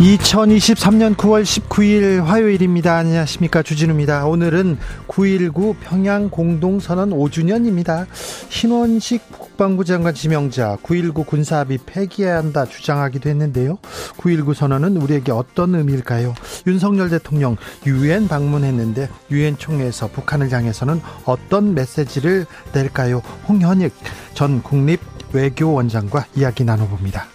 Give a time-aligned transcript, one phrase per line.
[0.00, 2.96] 2023년 9월 19일 화요일입니다.
[2.96, 3.62] 안녕하십니까.
[3.62, 4.24] 주진우입니다.
[4.24, 8.06] 오늘은 9.19 평양 공동선언 5주년입니다.
[8.48, 13.76] 신원식 국방부 장관 지명자 9.19 군사합의 폐기해야 한다 주장하기도 했는데요.
[14.16, 16.34] 9.19 선언은 우리에게 어떤 의미일까요?
[16.66, 23.18] 윤석열 대통령 유엔 방문했는데 유엔 총회에서 북한을 향해서는 어떤 메시지를 낼까요?
[23.50, 23.92] 홍현익
[24.32, 24.98] 전 국립
[25.34, 27.26] 외교원장과 이야기 나눠봅니다.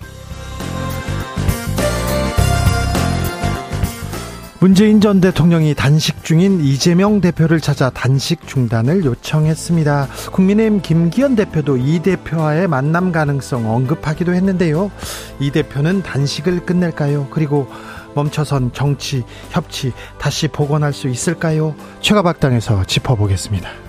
[4.59, 10.08] 문재인 전 대통령이 단식 중인 이재명 대표를 찾아 단식 중단을 요청했습니다.
[10.31, 14.92] 국민의힘 김기현 대표도 이 대표와의 만남 가능성 언급하기도 했는데요.
[15.39, 17.28] 이 대표는 단식을 끝낼까요?
[17.31, 17.67] 그리고
[18.16, 21.75] 멈춰선 정치, 협치 다시 복원할 수 있을까요?
[22.00, 23.84] 최가박당에서 짚어보겠습니다.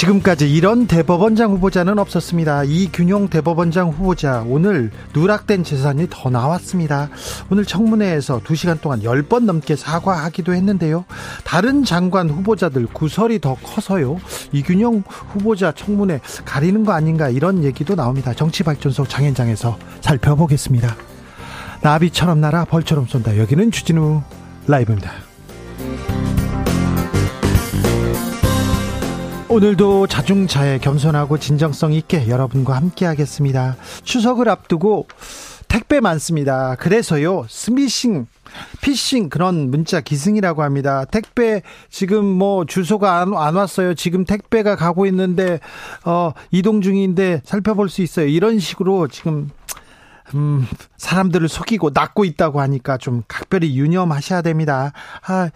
[0.00, 2.64] 지금까지 이런 대법원장 후보자는 없었습니다.
[2.64, 7.10] 이균용 대법원장 후보자 오늘 누락된 재산이 더 나왔습니다.
[7.50, 11.04] 오늘 청문회에서 2시간 동안 10번 넘게 사과하기도 했는데요.
[11.44, 14.16] 다른 장관 후보자들 구설이 더 커서요.
[14.52, 18.32] 이균용 후보자 청문회 가리는 거 아닌가 이런 얘기도 나옵니다.
[18.32, 20.96] 정치발전소 장현장에서 살펴보겠습니다.
[21.82, 23.36] 나비처럼 날아 벌처럼 쏜다.
[23.36, 24.22] 여기는 주진우
[24.66, 25.29] 라이브입니다.
[29.50, 33.76] 오늘도 자중차에 겸손하고 진정성 있게 여러분과 함께 하겠습니다.
[34.04, 35.08] 추석을 앞두고
[35.66, 36.76] 택배 많습니다.
[36.76, 38.28] 그래서요, 스미싱,
[38.80, 41.04] 피싱 그런 문자 기승이라고 합니다.
[41.04, 43.94] 택배 지금 뭐 주소가 안, 안 왔어요.
[43.94, 45.58] 지금 택배가 가고 있는데
[46.04, 48.26] 어 이동 중인데 살펴볼 수 있어요.
[48.26, 49.50] 이런 식으로 지금
[50.34, 50.64] 음,
[50.96, 54.92] 사람들을 속이고 낚고 있다고 하니까 좀 각별히 유념하셔야 됩니다.
[55.26, 55.50] 아,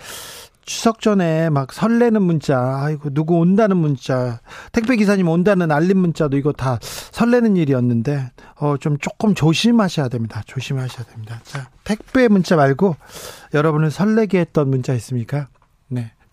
[0.64, 4.40] 추석 전에 막 설레는 문자, 아이고, 누구 온다는 문자,
[4.72, 10.42] 택배 기사님 온다는 알림 문자도 이거 다 설레는 일이었는데, 어, 좀 조금 조심하셔야 됩니다.
[10.46, 11.40] 조심하셔야 됩니다.
[11.44, 12.96] 자, 택배 문자 말고
[13.52, 15.48] 여러분을 설레게 했던 문자 있습니까?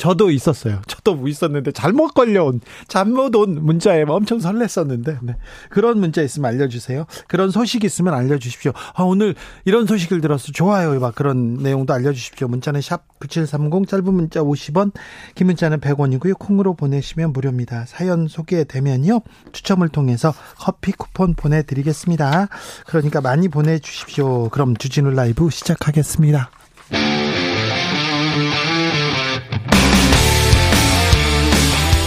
[0.01, 0.07] 네.
[0.07, 0.81] 저도 있었어요.
[0.88, 5.35] 저도 뭐 있었는데 잘못 걸려온 잘못 온 문자에 엄청 설렜었는데 네.
[5.69, 7.06] 그런 문자 있으면 알려주세요.
[7.28, 8.72] 그런 소식 있으면 알려주십시오.
[8.95, 11.00] 아, 오늘 이런 소식을 들었어 좋아요.
[11.00, 12.47] 막 그런 내용도 알려주십시오.
[12.47, 14.91] 문자는 샵 #9730 짧은 문자 50원,
[15.35, 16.38] 긴 문자는 100원이고요.
[16.39, 17.85] 콩으로 보내시면 무료입니다.
[17.85, 22.47] 사연 소개되면요 추첨을 통해서 커피 쿠폰 보내드리겠습니다.
[22.88, 24.50] 그러니까 많이 보내주십시오.
[24.50, 26.50] 그럼 주진우 라이브 시작하겠습니다.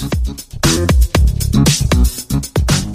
[0.00, 1.87] House.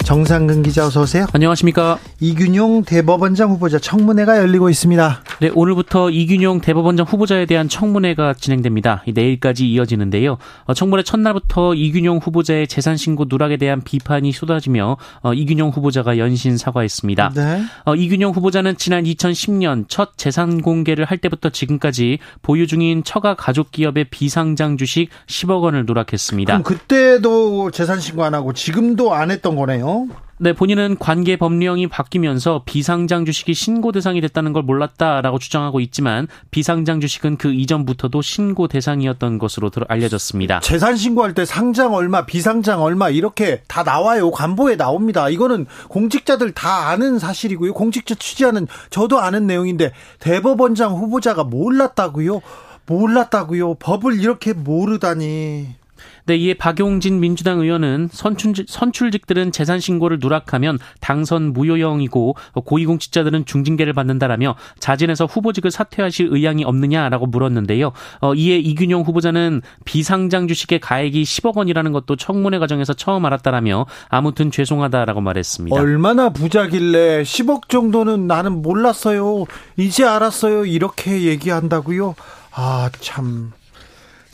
[0.04, 1.24] 정상근 기자 어서 오세요.
[1.32, 1.98] 안녕하십니까.
[2.20, 5.22] 이균용 대법원장 후보자 청문회가 열리고 있습니다.
[5.40, 9.02] 네, 오늘부터 이균용 대법원장 후보자에 대한 청문회가 진행됩니다.
[9.06, 10.36] 내일까지 이어지는데요.
[10.66, 16.58] 어, 청문회 첫날부터 이균용 후보자의 재산 신고 누락에 대한 비판이 쏟아지며 어, 이균용 후보자가 연신
[16.58, 17.32] 사과했습니다.
[17.34, 17.62] 네.
[17.86, 23.70] 어, 이균용 후보자는 지난 2010년 첫 재산 공개를 할 때부터 지금까지 보유 중인 처가 가족
[23.70, 26.52] 기업의 비상장 주식 10억 원을 누락했습니다.
[26.52, 29.93] 그럼 그때도 재산 신고 안 하고 지금도 안 했던 거네요.
[30.38, 37.00] 네, 본인은 관계 법령이 바뀌면서 비상장 주식이 신고 대상이 됐다는 걸 몰랐다라고 주장하고 있지만 비상장
[37.00, 40.60] 주식은 그 이전부터도 신고 대상이었던 것으로 알려졌습니다.
[40.60, 44.32] 재산 신고할 때 상장 얼마, 비상장 얼마 이렇게 다 나와요.
[44.32, 45.28] 관보에 나옵니다.
[45.28, 47.72] 이거는 공직자들 다 아는 사실이고요.
[47.72, 52.42] 공직자 취재하는 저도 아는 내용인데 대법원장 후보자가 몰랐다고요?
[52.86, 53.74] 몰랐다고요?
[53.74, 55.83] 법을 이렇게 모르다니.
[56.26, 64.56] 네, 이에 박용진 민주당 의원은 선출, 선출직들은 재산 신고를 누락하면 당선 무효형이고 고위공직자들은 중징계를 받는다라며
[64.78, 67.92] 자진해서 후보직을 사퇴하실 의향이 없느냐라고 물었는데요.
[68.20, 74.50] 어, 이에 이균용 후보자는 비상장 주식의 가액이 10억 원이라는 것도 청문회 과정에서 처음 알았다라며 아무튼
[74.50, 75.76] 죄송하다라고 말했습니다.
[75.76, 79.44] 얼마나 부자길래 10억 정도는 나는 몰랐어요.
[79.76, 80.64] 이제 알았어요.
[80.64, 82.14] 이렇게 얘기한다고요?
[82.52, 83.52] 아, 참.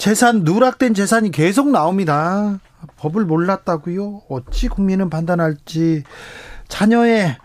[0.01, 2.59] 재산 누락된 재산이 계속 나옵니다.
[2.97, 4.23] 법을 몰랐다고요?
[4.31, 6.05] 어찌 국민은 판단할지
[6.69, 7.37] 자녀의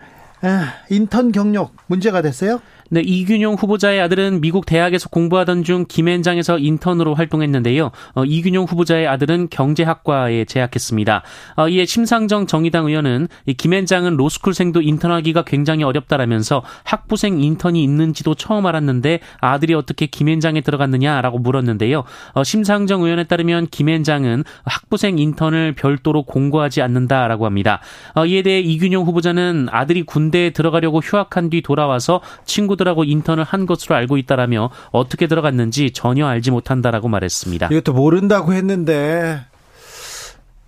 [0.88, 2.62] 인턴 경력 문제가 됐어요?
[2.90, 7.90] 네, 이균용 후보자의 아들은 미국 대학에서 공부하던 중 김앤장에서 인턴으로 활동했는데요.
[8.14, 11.22] 어, 이균용 후보자의 아들은 경제학과에 재학했습니다.
[11.56, 18.66] 어, 이에 심상정 정의당 의원은 이 김앤장은 로스쿨생도 인턴하기가 굉장히 어렵다라면서 학부생 인턴이 있는지도 처음
[18.66, 22.04] 알았는데 아들이 어떻게 김앤장에 들어갔느냐라고 물었는데요.
[22.34, 27.80] 어, 심상정 의원에 따르면 김앤장은 학부생 인턴을 별도로 공고하지 않는다라고 합니다.
[28.14, 33.66] 어, 이에 대해 이균용 후보자는 아들이 군대에 들어가려고 휴학한 뒤 돌아와서 친구 친구들하고 인턴을 한
[33.66, 37.68] 것으로 알고 있다라며 어떻게 들어갔는지 전혀 알지 못한다라고 말했습니다.
[37.72, 39.40] 이것도 모른다고 했는데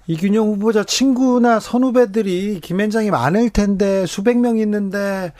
[0.06, 5.32] 이균용 후보자 친구나 선후배들이 김앤장이 많을 텐데 수백 명 있는데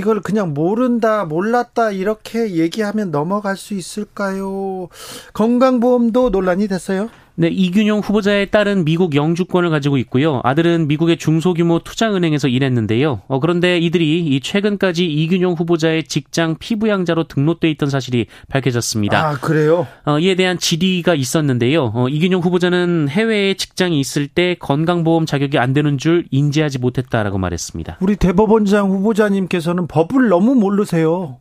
[0.00, 4.88] 이걸 그냥 모른다 몰랐다 이렇게 얘기하면 넘어갈 수 있을까요?
[5.34, 7.08] 건강보험도 논란이 됐어요.
[7.40, 10.40] 네, 이균용 후보자의 딸은 미국 영주권을 가지고 있고요.
[10.42, 13.20] 아들은 미국의 중소규모 투자은행에서 일했는데요.
[13.28, 19.24] 어, 그런데 이들이 이 최근까지 이균용 후보자의 직장 피부양자로 등록돼 있던 사실이 밝혀졌습니다.
[19.24, 19.86] 아, 그래요?
[20.04, 21.92] 어, 이에 대한 질의가 있었는데요.
[21.94, 27.98] 어, 이균용 후보자는 해외에 직장이 있을 때 건강보험 자격이 안 되는 줄 인지하지 못했다라고 말했습니다.
[28.00, 31.38] 우리 대법원장 후보자님께서는 법을 너무 모르세요.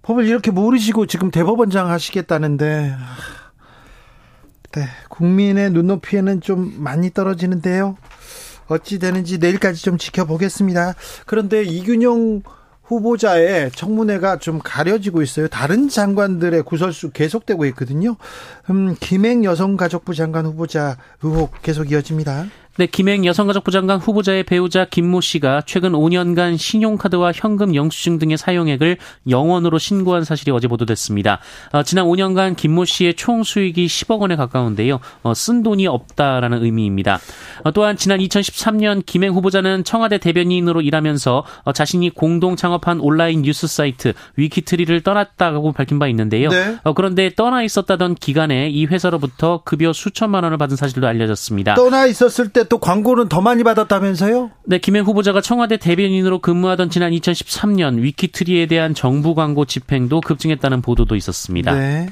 [0.00, 2.94] 법을 이렇게 모르시고 지금 대법원장 하시겠다는데
[4.78, 7.96] 네, 국민의 눈높이에는 좀 많이 떨어지는데요.
[8.68, 10.94] 어찌 되는지 내일까지 좀 지켜보겠습니다.
[11.26, 12.42] 그런데 이균용
[12.84, 15.48] 후보자의 청문회가 좀 가려지고 있어요.
[15.48, 18.16] 다른 장관들의 구설수 계속되고 있거든요.
[18.70, 22.46] 음, 김행 여성가족부 장관 후보자 의혹 계속 이어집니다.
[22.78, 28.98] 네, 김행 여성가족부 장관 후보자의 배우자 김모 씨가 최근 5년간 신용카드와 현금 영수증 등의 사용액을
[29.28, 31.40] 영원으로 신고한 사실이 어제 보도됐습니다.
[31.72, 35.00] 어, 지난 5년간 김모 씨의 총 수익이 10억 원에 가까운데요.
[35.24, 37.18] 어, 쓴 돈이 없다라는 의미입니다.
[37.64, 43.66] 어, 또한 지난 2013년 김행 후보자는 청와대 대변인으로 일하면서 어, 자신이 공동 창업한 온라인 뉴스
[43.66, 46.50] 사이트 위키트리를 떠났다고 밝힌 바 있는데요.
[46.50, 46.76] 네.
[46.84, 51.74] 어, 그런데 떠나 있었다던 기간에 이 회사로부터 급여 수천만 원을 받은 사실도 알려졌습니다.
[51.74, 54.50] 떠나 있었을 때또 광고는 더 많이 받았다면서요?
[54.64, 61.16] 네, 김행 후보자가 청와대 대변인으로 근무하던 지난 2013년 위키트리에 대한 정부 광고 집행도 급증했다는 보도도
[61.16, 61.74] 있었습니다.
[61.74, 62.08] 네.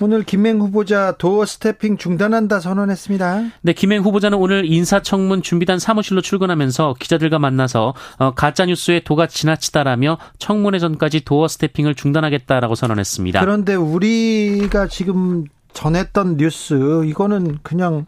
[0.00, 3.42] 오늘 김행 후보자 도어 스태핑 중단한다 선언했습니다.
[3.62, 10.18] 네, 김행 후보자는 오늘 인사청문 준비단 사무실로 출근하면서 기자들과 만나서 어, 가짜 뉴스에 도가 지나치다라며
[10.38, 13.40] 청문회 전까지 도어 스태핑을 중단하겠다라고 선언했습니다.
[13.40, 18.06] 그런데 우리가 지금 전했던 뉴스 이거는 그냥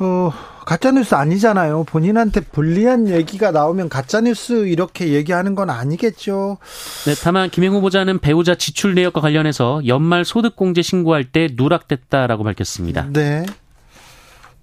[0.00, 0.32] 어,
[0.64, 1.84] 가짜뉴스 아니잖아요.
[1.84, 6.58] 본인한테 불리한 얘기가 나오면 가짜뉴스 이렇게 얘기하는 건 아니겠죠.
[7.04, 13.06] 네, 다만 김행 후보자는 배우자 지출 내역과 관련해서 연말 소득공제 신고할 때 누락됐다라고 밝혔습니다.
[13.12, 13.44] 네.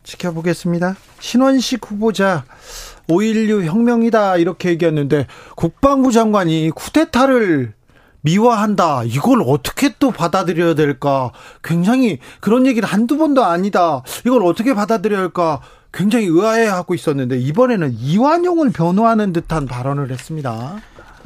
[0.04, 0.96] 지켜보겠습니다.
[1.20, 2.46] 신원식 후보자
[3.10, 7.74] 5.16 혁명이다 이렇게 얘기했는데 국방부 장관이 쿠데타를
[8.28, 9.04] 미화한다.
[9.06, 11.32] 이걸 어떻게 또 받아들여야 될까?
[11.64, 14.04] 굉장히 그런 얘기를 한두 번도 아니다.
[14.26, 15.62] 이걸 어떻게 받아들여야 할까?
[15.94, 20.76] 굉장히 의아해하고 있었는데 이번에는 이완용을 변호하는 듯한 발언을 했습니다.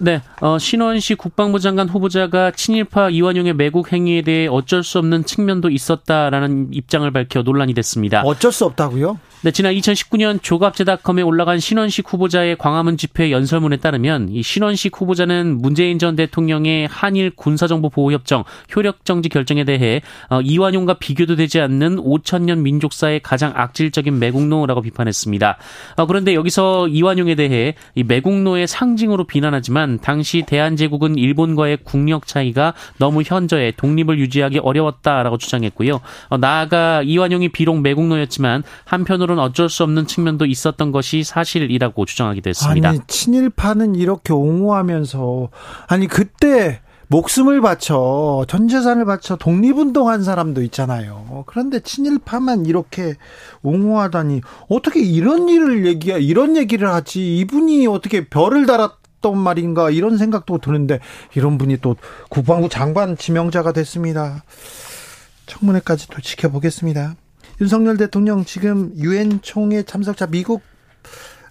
[0.03, 5.70] 네, 어, 신원식 국방부 장관 후보자가 친일파 이완용의 매국 행위에 대해 어쩔 수 없는 측면도
[5.70, 8.24] 있었다라는 입장을 밝혀 논란이 됐습니다.
[8.24, 9.20] 어쩔 수 없다고요?
[9.43, 15.98] 네, 지난 2019년 조갑제닷컴에 올라간 신원식 후보자의 광화문 집회 연설문에 따르면 이 신원식 후보자는 문재인
[15.98, 18.43] 전 대통령의 한일 군사정보보호협정
[18.75, 25.58] 효력정지 결정에 대해 어, 이완용과 비교도 되지 않는 5천년 민족사의 가장 악질적인 매국노라고 비판했습니다.
[25.98, 33.24] 어, 그런데 여기서 이완용에 대해 이 매국노의 상징으로 비난하지만 당시 대한제국은 일본과의 국력 차이가 너무
[33.24, 36.02] 현저해 독립을 유지하기 어려웠다라고 주장했고요.
[36.30, 42.90] 어, 나아가 이완용이 비록 매국노였지만 한편으로는 어쩔 수 없는 측면도 있었던 것이 사실이라고 주장하기도 했습니다.
[42.90, 45.50] 아니, 친일파는 이렇게 옹호하면서
[45.88, 46.82] 아니 그때
[47.12, 51.44] 목숨을 바쳐 전 재산을 바쳐 독립운동한 사람도 있잖아요.
[51.46, 53.16] 그런데 친일파만 이렇게
[53.64, 60.18] 옹호하다니 어떻게 이런 일을 얘기야 이런 얘기를 하지 이분이 어떻게 별을 달았 던 말인가 이런
[60.18, 61.00] 생각도 드는데
[61.36, 61.96] 이런 분이 또
[62.30, 64.44] 국방부 장관 지명자가 됐습니다.
[65.46, 67.16] 청문회까지도 지켜보겠습니다.
[67.60, 70.62] 윤석열 대통령 지금 유엔 총회 참석자 미국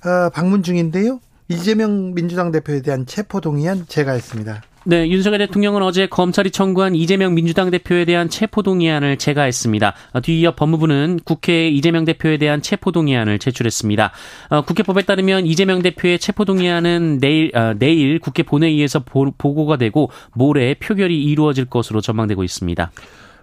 [0.05, 1.21] 어, 방문 중인데요.
[1.49, 4.63] 이재명 민주당 대표에 대한 체포 동의안 제가 했습니다.
[4.85, 9.95] 네, 윤석열 대통령은 어제 검찰이 청구한 이재명 민주당 대표에 대한 체포동의안을 제가했습니다.
[10.15, 14.13] 어, 뒤이어 법무부는 국회에 이재명 대표에 대한 체포동의안을 제출했습니다.
[14.49, 20.77] 어, 국회법에 따르면 이재명 대표의 체포동의안은 내일 어, 내일 국회 본회의에서 보, 보고가 되고 모레
[20.81, 22.91] 표결이 이루어질 것으로 전망되고 있습니다.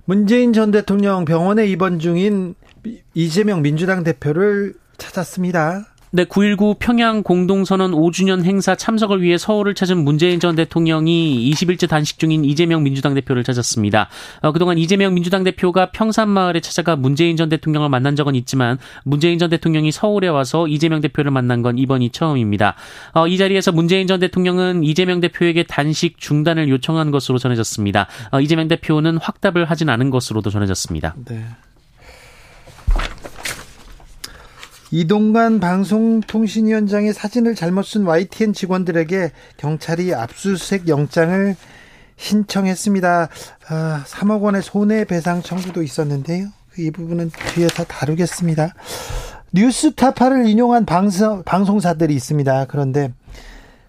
[0.06, 2.56] 문재인 전 대통령 병원에 입원 중인
[3.14, 5.86] 이재명 민주당 대표를 찾았습니다.
[6.12, 12.18] 네, 9.19 평양 공동선언 5주년 행사 참석을 위해 서울을 찾은 문재인 전 대통령이 20일째 단식
[12.18, 14.08] 중인 이재명 민주당 대표를 찾았습니다.
[14.42, 19.50] 어, 그동안 이재명 민주당 대표가 평산마을에 찾아가 문재인 전 대통령을 만난 적은 있지만 문재인 전
[19.50, 22.76] 대통령이 서울에 와서 이재명 대표를 만난 건 이번이 처음입니다.
[23.14, 28.08] 어, 이 자리에서 문재인 전 대통령은 이재명 대표에게 단식 중단을 요청한 것으로 전해졌습니다.
[28.32, 31.16] 어, 이재명 대표는 확답을 하진 않은 것으로도 전해졌습니다.
[31.26, 31.44] 네.
[34.92, 41.56] 이동관 방송통신위원장의 사진을 잘못 쓴 YTN 직원들에게 경찰이 압수수색 영장을
[42.16, 43.30] 신청했습니다.
[43.70, 46.48] 아, 3억 원의 손해배상 청구도 있었는데요.
[46.78, 48.74] 이 부분은 뒤에서 다루겠습니다.
[49.54, 52.66] 뉴스타파를 인용한 방송, 방송사들이 있습니다.
[52.66, 53.12] 그런데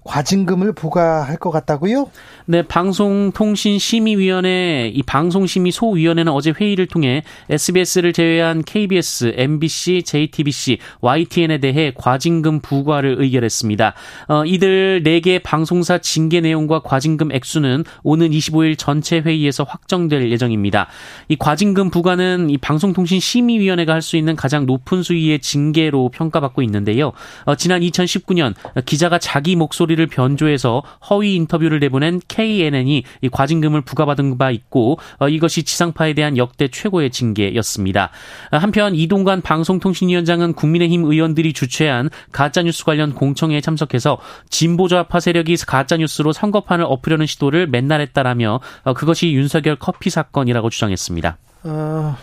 [0.09, 2.11] 과징금을 부과할 것 같다고요?
[2.47, 11.93] 네, 방송통신심의위원회 이 방송심의 소위원회는 어제 회의를 통해 SBS를 제외한 KBS, MBC, JTBC, YTN에 대해
[11.95, 13.95] 과징금 부과를 의결했습니다.
[14.29, 20.88] 어, 이들 4개 방송사 징계 내용과 과징금 액수는 오는 25일 전체 회의에서 확정될 예정입니다.
[21.29, 27.12] 이 과징금 부과는 이 방송통신심의위원회가 할 수 있는 가장 높은 수위의 징계로 평가받고 있는데요.
[27.45, 28.55] 어, 지난 2019년
[28.87, 35.62] 기자가 자기 목소리를 변조해서 허위 인터뷰를 내보낸 KNN이 이 과징금을 부과받은 바 있고 어, 이것이
[35.64, 38.11] 지상파에 대한 역대 최고의 징계였습니다.
[38.52, 44.19] 한편 이동관 방송통신위원장은 국민의힘 의원들이 주최한 가짜뉴스 관련 공청회에 참석해서
[44.50, 51.38] 진보좌파 세력이 가짜뉴스로 선거판을 엎으려는 시도를 맨날 했다라며 어, 그것이 윤석열 커피 사건이라고 주장했습니다.
[51.64, 52.17] 어,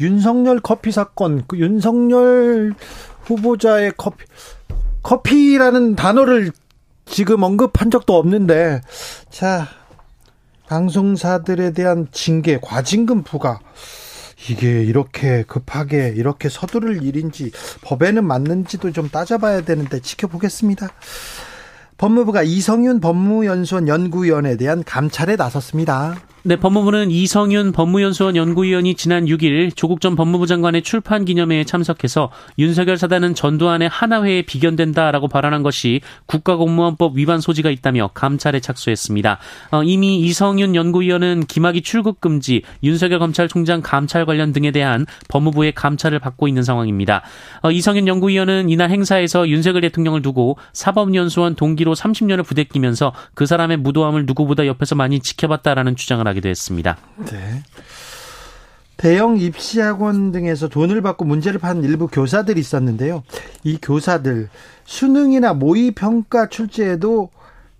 [0.00, 2.74] 윤석열 커피 사건, 그 윤석열
[3.24, 4.24] 후보자의 커피,
[5.02, 6.52] 커피라는 단어를
[7.04, 8.80] 지금 언급한 적도 없는데
[9.30, 9.66] 자
[10.68, 13.60] 방송사들에 대한 징계 과징금 부과
[14.48, 20.88] 이게 이렇게 급하게 이렇게 서두를 일인지 법에는 맞는지도 좀 따져봐야 되는데 지켜보겠습니다.
[21.98, 26.16] 법무부가 이성윤 법무연수원 연구위원에 대한 감찰에 나섰습니다.
[26.44, 32.96] 네, 법무부는 이성윤 법무연수원 연구위원이 지난 6일 조국 전 법무부 장관의 출판 기념회에 참석해서 윤석열
[32.96, 39.38] 사단은 전두환의 하나회에 비견된다라고 발언한 것이 국가공무원법 위반 소지가 있다며 감찰에 착수했습니다.
[39.70, 46.18] 어, 이미 이성윤 연구위원은 김학의 출국 금지, 윤석열 검찰총장 감찰 관련 등에 대한 법무부의 감찰을
[46.18, 47.22] 받고 있는 상황입니다.
[47.62, 54.26] 어, 이성윤 연구위원은 이날 행사에서 윤석열 대통령을 두고 사법연수원 동기로 30년을 부대끼면서 그 사람의 무도함을
[54.26, 56.96] 누구보다 옆에서 많이 지켜봤다라는 주장을 하기도 했습니다.
[57.30, 57.62] 네.
[58.96, 63.24] 대형 입시학원 등에서 돈을 받고 문제를 판 일부 교사들이 있었는데요.
[63.64, 64.48] 이 교사들
[64.84, 67.30] 수능이나 모의 평가 출제에도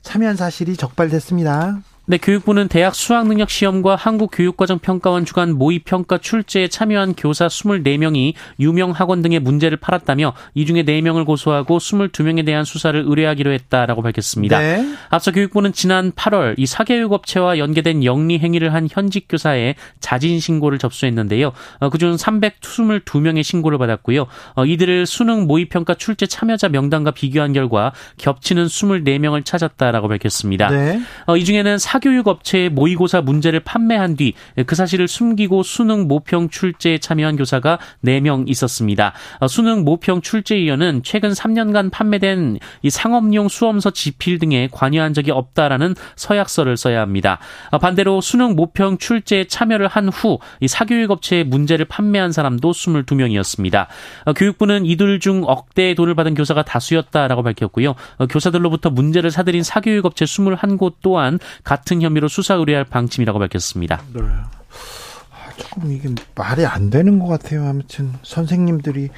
[0.03, 1.81] 참여한 사실이 적발됐습니다.
[2.05, 9.39] 네, 교육부는 대학 수학능력 시험과 한국교육과정평가원 주간 모의평가 출제에 참여한 교사 24명이 유명 학원 등의
[9.39, 14.59] 문제를 팔았다며 이 중에 4명을 고소하고 22명에 대한 수사를 의뢰하기로 했다라고 밝혔습니다.
[14.59, 14.85] 네.
[15.11, 20.79] 앞서 교육부는 지난 8월 이 사교육 업체와 연계된 영리 행위를 한 현직 교사의 자진 신고를
[20.79, 21.53] 접수했는데요.
[21.79, 24.27] 어, 그중 322명의 신고를 받았고요.
[24.57, 30.69] 어, 이들을 수능 모의평가 출제 참여자 명단과 비교한 결과 겹치는 24명을 찾았다라고 밝혔습니다.
[30.69, 31.01] 네.
[31.27, 34.33] 어, 이 중에는 사교육 업체의 모의고사 문제를 판매한 뒤
[34.67, 39.13] 그 사실을 숨기고 수능 모평 출제에 참여한 교사가 4명 있었습니다.
[39.41, 45.95] 어, 수능 모평 출제위원은 최근 3년간 판매된 이 상업용 수험서 지필 등에 관여한 적이 없다라는
[46.17, 47.39] 서약서를 써야 합니다.
[47.71, 53.87] 어, 반대로 수능 모평 출제에 참여를 한 후 이 사교육 업체의 문제를 판매한 사람도 22명이었습니다.
[54.27, 57.95] 어, 교육부는 이들 중 억대의 돈을 받은 교사가 다수였다라고 밝혔고요.
[58.31, 64.03] 교사들로부터 문제를 사들인 사교육 업체 21곳 또한 같은 혐의로 수사 의뢰할 방침이라고 밝혔습니다.
[64.13, 64.21] 네.
[64.23, 67.67] 아, 조금 이게 말이 안 되는 것 같아요.
[67.67, 69.11] 아무튼 선생님들이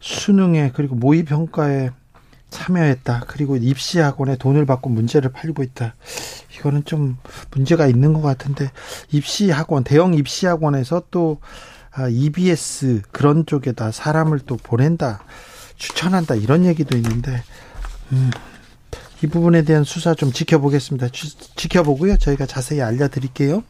[0.00, 1.90] 수능에 그리고 모의 평가에
[2.50, 3.24] 참여했다.
[3.26, 5.94] 그리고 입시 학원에 돈을 받고 문제를 팔고 있다.
[6.56, 7.18] 이거는 좀
[7.50, 8.70] 문제가 있는 것 같은데
[9.10, 11.40] 입시 학원 대형 입시 학원에서 또
[12.10, 15.24] EBS 아, 그런 쪽에다 사람을 또 보낸다,
[15.76, 17.42] 추천한다 이런 얘기도 있는데
[18.12, 18.30] 음.
[19.24, 21.08] 이 부분에 대한 수사 좀 지켜보겠습니다.
[21.08, 23.64] 지, 켜보고요 저희가 자세히 알려드릴게요.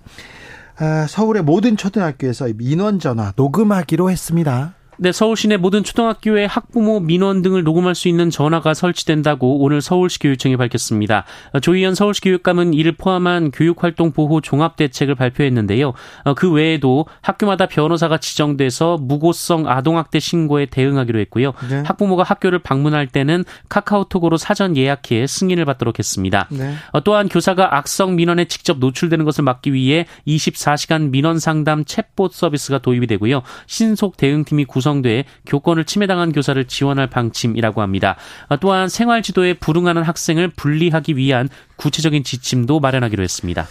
[0.79, 4.75] 아, 서울의 모든 초등학교에서 민원 전화 녹음하기로 했습니다.
[4.97, 10.19] 네, 서울 시내 모든 초등학교에 학부모 민원 등을 녹음할 수 있는 전화가 설치된다고 오늘 서울시
[10.19, 11.25] 교육청이 밝혔습니다.
[11.61, 15.93] 조희연 서울시 교육감은 이를 포함한 교육활동 보호 종합 대책을 발표했는데요.
[16.25, 21.53] 어, 그 외에도 학교마다 변호사가 지정돼서 무고성 아동학대 신고에 대응하기로 했고요.
[21.69, 21.83] 네.
[21.85, 26.49] 학부모가 학교를 방문할 때는 카카오톡으로 사전 예약해 승인을 받도록 했습니다.
[26.51, 26.75] 네.
[26.93, 32.79] 어, 또한 교사가 악성 민원에 직접 노출되는 것을 막기 위해 24시간 민원 상담 챗봇 서비스가
[32.79, 33.43] 도입이 되고요.
[33.67, 38.17] 신속 대응팀이 구성 구성돼 교권을 침해당한 교사를 지원할 방침이라고 합니다.
[38.49, 43.67] 아, 또한 생활 지도에 불응하는 학생을 분리하기 위한 구체적인 지침도 마련하기로 했습니다.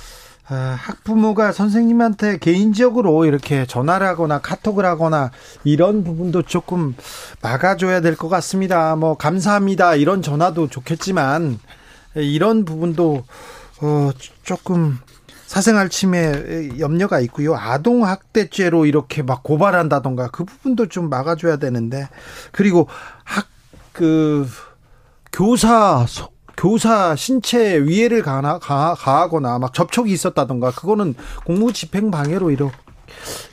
[0.49, 5.31] 아, 학부모가 선생님한테 개인적으로 이렇게 전화를 하거나 카톡을 하거나
[5.63, 6.95] 이런 부분도 조금
[7.41, 8.95] 막아줘야 될 것 같습니다.
[8.95, 11.59] 뭐 감사합니다 이런 전화도 좋겠지만
[12.15, 13.23] 이런 부분도
[13.81, 14.09] 어
[14.43, 14.97] 조금
[15.53, 17.55] 사생활 침해 염려가 있고요.
[17.55, 22.09] 아동 학대죄로 이렇게 막 고발한다던가 그 부분도 좀 막아줘야 되는데
[22.51, 22.87] 그리고
[23.23, 23.53] 학
[23.93, 24.47] 그
[25.31, 26.05] 교사
[26.57, 32.75] 교사 신체 위해를 가하, 가하거나 막 접촉이 있었다던가 그거는 공무집행 방해로 이렇게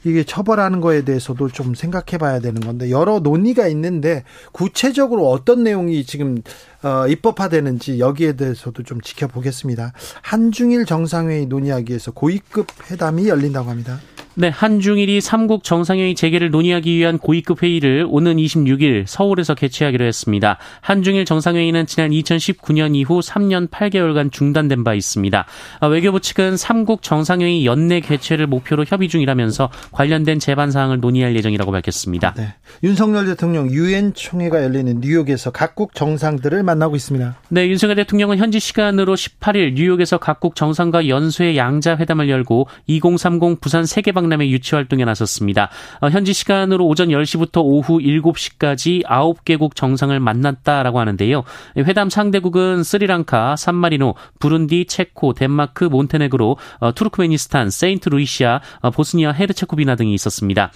[0.05, 6.05] 이게 처벌하는 거에 대해서도 좀 생각해 봐야 되는 건데 여러 논의가 있는데 구체적으로 어떤 내용이
[6.05, 6.43] 지금
[6.83, 9.93] 어, 입법화되는지 여기에 대해서도 좀 지켜보겠습니다.
[10.23, 14.01] 한중일 정상회의 논의하기 위해서 고위급 회담이 열린다고 합니다.
[14.37, 20.57] 네, 한중일이 삼국 정상회의 재개를 논의하기 위한 고위급 회의를 오는 26일 서울에서 개최하기로 했습니다.
[20.83, 25.47] 한중일 정상회의는 지난 2019년 이후 3년 8개월간 중단된 바 있습니다.
[25.81, 31.73] 아, 외교부 측은 삼국 정상회의 연내 개최를 목표로 협의 중이라면서 관련된 재반 사항을 논의할 예정이라고
[31.73, 32.35] 밝혔습니다.
[32.37, 32.55] 네.
[32.85, 37.37] 윤석열 대통령 유엔 총회가 열리는 뉴욕에서 각국 정상들을 만나고 있습니다.
[37.49, 43.85] 네, 윤석열 대통령은 현지 시간으로 18일 뉴욕에서 각국 정상과 연쇄 양자 회담을 열고 2030 부산
[43.85, 45.71] 세계 박람회 유치 활동에 나섰습니다.
[46.01, 51.43] 어, 현지 시간으로 오전 10시부터 오후 7시까지 9개국 정상을 만났다라고 하는데요.
[51.79, 60.13] 회담 상대국은 스리랑카, 산마리노, 부룬디, 체코, 덴마크, 몬테네그로, 어, 투르크메니스탄, 세인트루이시아, 어, 보스니아, 헤르체코비나 등이
[60.15, 60.71] 있었습니다.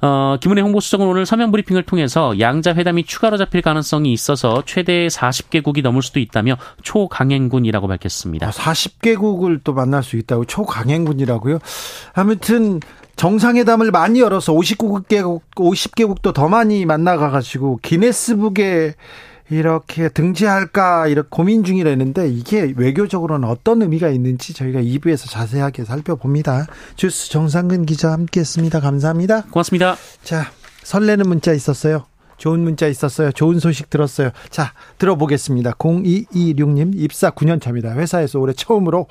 [0.00, 5.82] 어, 김은혜 홍보수석은 오늘 서면 브리핑을 통해서 양자 회담이 추가로 잡힐 가능성이 있어서 최대 40개국이
[5.82, 8.50] 넘을 수도 있다며 초강행군이라고 밝혔습니다.
[8.50, 11.58] 40개국을 아, 또 만날 수 있다고 초강행군이라고요?
[12.14, 12.80] 아무튼
[13.16, 18.94] 정상회담을 많이 열어서 59개국 50개국도 더 많이 만나가 가지고 기네스북에
[19.50, 26.66] 이렇게 등재할까 이렇게 고민 중이라는데 이게 외교적으로는 어떤 의미가 있는지 저희가 2부에서 자세하게 살펴봅니다.
[26.96, 28.80] 주스 정상근 기자 함께했습니다.
[28.80, 29.44] 감사합니다.
[29.44, 29.96] 고맙습니다.
[30.22, 30.50] 자
[30.82, 32.04] 설레는 문자 있었어요.
[32.36, 33.32] 좋은 문자 있었어요.
[33.32, 34.30] 좋은 소식 들었어요.
[34.50, 35.72] 자 들어보겠습니다.
[35.72, 37.94] 0226님 입사 9년 차입니다.
[37.94, 39.06] 회사에서 올해 처음으로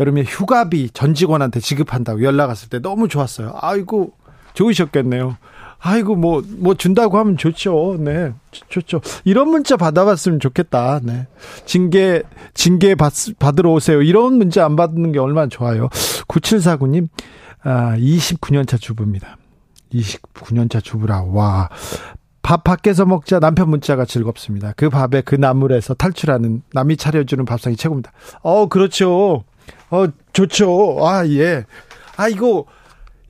[0.00, 3.52] 여름에 휴가비 전 직원한테 지급한다고 연락 왔을 때 너무 좋았어요.
[3.60, 4.12] 아이고
[4.54, 5.36] 좋으셨겠네요.
[5.82, 7.96] 아이고 뭐뭐 뭐 준다고 하면 좋죠.
[7.98, 8.32] 네.
[8.68, 9.00] 좋죠.
[9.24, 11.00] 이런 문자 받아봤으면 좋겠다.
[11.02, 11.26] 네.
[11.64, 12.22] 징계
[12.54, 14.02] 징계 받, 받으러 오세요.
[14.02, 15.88] 이런 문자 안 받는 게 얼마나 좋아요.
[16.28, 17.08] 9749님
[17.62, 19.38] 아 29년 차 주부입니다.
[19.92, 21.22] 29년 차 주부라.
[21.22, 21.68] 와.
[22.42, 24.72] 밥 밖에서 먹자 남편 문자가 즐겁습니다.
[24.76, 28.12] 그 밥에 그 나물에서 탈출하는 남이 차려주는 밥상이 최고입니다.
[28.42, 29.44] 어, 그렇죠.
[29.90, 30.98] 어, 좋죠.
[31.06, 31.64] 아, 예.
[32.16, 32.64] 아, 이거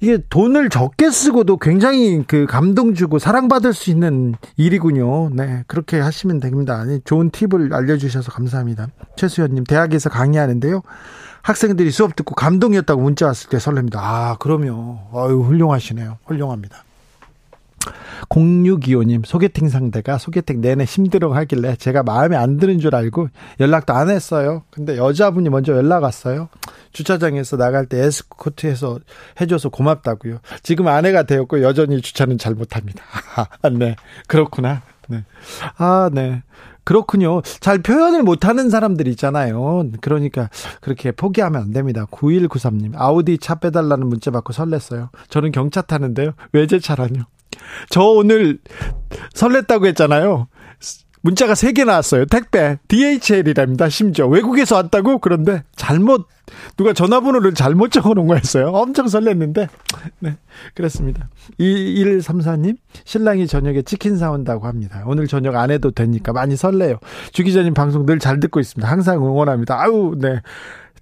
[0.00, 5.30] 이게 돈을 적게 쓰고도 굉장히 그 감동 주고 사랑받을 수 있는 일이군요.
[5.30, 5.62] 네.
[5.66, 6.84] 그렇게 하시면 됩니다.
[7.04, 8.88] 좋은 팁을 알려주셔서 감사합니다.
[9.16, 10.82] 최수연님, 대학에서 강의하는데요.
[11.42, 13.96] 학생들이 수업 듣고 감동이었다고 문자 왔을 때 설렙니다.
[13.96, 14.98] 아, 그럼요.
[15.14, 16.18] 아유, 훌륭하시네요.
[16.24, 16.84] 훌륭합니다.
[18.28, 24.08] 0625님, 소개팅 상대가 소개팅 내내 힘들어 하길래 제가 마음에 안 드는 줄 알고 연락도 안
[24.08, 24.62] 했어요.
[24.70, 26.48] 근데 여자분이 먼저 연락 왔어요.
[26.92, 29.00] 주차장에서 나갈 때 에스코트해서
[29.40, 30.38] 해줘서 고맙다고요.
[30.62, 33.02] 지금 아내가 되었고 여전히 주차는 잘 못합니다.
[33.36, 33.96] 아, 네.
[34.26, 34.82] 그렇구나.
[35.08, 35.24] 네.
[35.76, 36.42] 아, 네.
[36.84, 37.42] 그렇군요.
[37.60, 39.84] 잘 표현을 못하는 사람들 있잖아요.
[40.00, 40.48] 그러니까
[40.80, 42.06] 그렇게 포기하면 안 됩니다.
[42.10, 45.10] 9193님, 아우디 차 빼달라는 문자 받고 설렜어요.
[45.28, 46.32] 저는 경차 타는데요.
[46.52, 47.24] 외제 차라뇨.
[47.88, 48.58] 저 오늘
[49.34, 50.48] 설렜다고 했잖아요.
[51.22, 52.24] 문자가 3개 나왔어요.
[52.24, 53.90] 택배, DHL이랍니다.
[53.90, 55.18] 심지어 외국에서 왔다고?
[55.18, 56.26] 그런데 잘못,
[56.78, 58.68] 누가 전화번호를 잘못 적어 놓은 거였어요.
[58.68, 59.68] 엄청 설렜는데.
[60.20, 60.36] 네,
[60.74, 61.28] 그렇습니다.
[61.58, 65.02] 2134님, 신랑이 저녁에 치킨 사온다고 합니다.
[65.04, 66.96] 오늘 저녁 안 해도 되니까 많이 설레요.
[67.32, 68.90] 주 기자님 방송 늘 잘 듣고 있습니다.
[68.90, 69.78] 항상 응원합니다.
[69.78, 70.40] 아우, 네.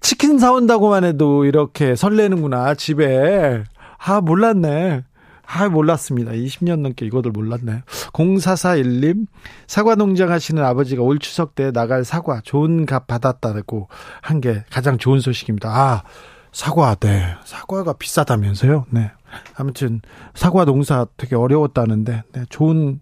[0.01, 3.63] 치킨 사온다고만 해도 이렇게 설레는구나, 집에.
[3.97, 5.03] 아, 몰랐네.
[5.51, 6.31] 아, 몰랐습니다.
[6.33, 7.81] 20년 넘게 이거를 몰랐네요.
[8.13, 9.25] 0441님,
[9.67, 13.87] 사과 농장 하시는 아버지가 올 추석 때 나갈 사과 좋은 값 받았다고
[14.21, 15.69] 한 게 가장 좋은 소식입니다.
[15.69, 16.03] 아,
[16.51, 17.35] 사과, 네.
[17.45, 18.85] 사과가 비싸다면서요.
[18.91, 19.11] 네.
[19.55, 20.01] 아무튼
[20.33, 22.43] 사과 농사 되게 어려웠다는데 네.
[22.49, 22.99] 좋은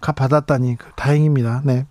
[0.00, 1.62] 값 받았다니 그 다행입니다.
[1.64, 1.86] 네.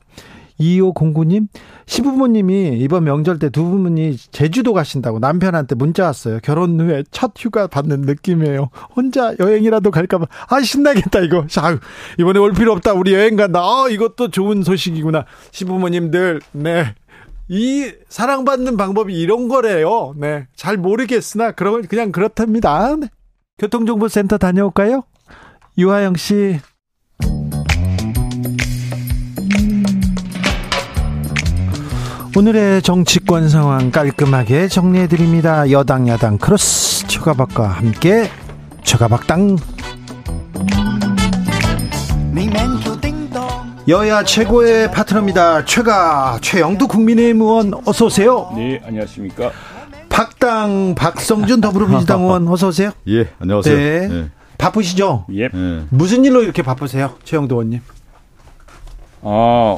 [0.59, 1.47] 2509님,
[1.85, 6.39] 시부모님이 이번 명절 때두 분이 제주도 가신다고 남편한테 문자 왔어요.
[6.41, 8.69] 결혼 후에 첫 휴가 받는 느낌이에요.
[8.95, 10.25] 혼자 여행이라도 갈까봐.
[10.49, 11.45] 아, 신나겠다, 이거.
[11.47, 11.79] 자,
[12.19, 12.93] 이번에 올 필요 없다.
[12.93, 13.59] 우리 여행 간다.
[13.61, 15.25] 아, 이것도 좋은 소식이구나.
[15.51, 16.95] 시부모님들, 네.
[17.49, 20.13] 이 사랑받는 방법이 이런 거래요.
[20.17, 20.47] 네.
[20.55, 22.95] 잘 모르겠으나, 그런, 그냥 그렇답니다.
[22.95, 23.07] 네.
[23.57, 25.03] 교통정보센터 다녀올까요?
[25.77, 26.59] 유하영 씨.
[32.35, 35.69] 오늘의 정치권 상황 깔끔하게 정리해드립니다.
[35.71, 38.29] 여당, 야당, 크로스, 최가박과 함께
[38.83, 39.57] 최가박당.
[43.87, 45.63] 여야 최고의 파트너입니다.
[45.63, 48.51] 최가, 최영두 국민의힘 의원, 어서 오세요.
[48.53, 49.51] 네, 안녕하십니까.
[50.09, 52.91] 박당, 박성준 더불어민주당 의원, 어서 오세요.
[53.07, 53.75] 예, 안녕하세요.
[53.77, 54.07] 네.
[54.09, 54.29] 네.
[54.57, 55.25] 바쁘시죠?
[55.33, 55.47] 예.
[55.47, 55.85] 네.
[55.89, 57.13] 무슨 일로 이렇게 바쁘세요?
[57.23, 57.79] 최영두 의원님.
[59.21, 59.77] 아,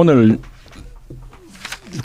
[0.00, 0.38] 오늘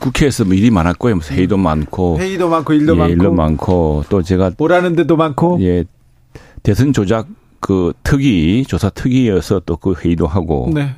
[0.02, 1.16] 국회에서 뭐 일이 많았고요.
[1.16, 5.60] 뭐 회의도 많고 회의도 많고 일도 예, 많고 일도 많고 또 제가 뭐라는 데도 많고
[5.62, 5.86] 예
[6.62, 7.28] 대선 조작
[7.62, 10.90] 그 특위 조사 특위여서 또 그 회의도 하고 네.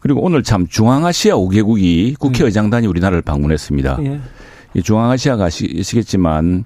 [0.00, 3.98] 그리고 오늘 참 중앙아시아 5개국이 국회의장단이 우리나라를 방문했습니다.
[4.02, 4.20] 예.
[4.74, 6.64] 이 중앙아시아가 아시겠지만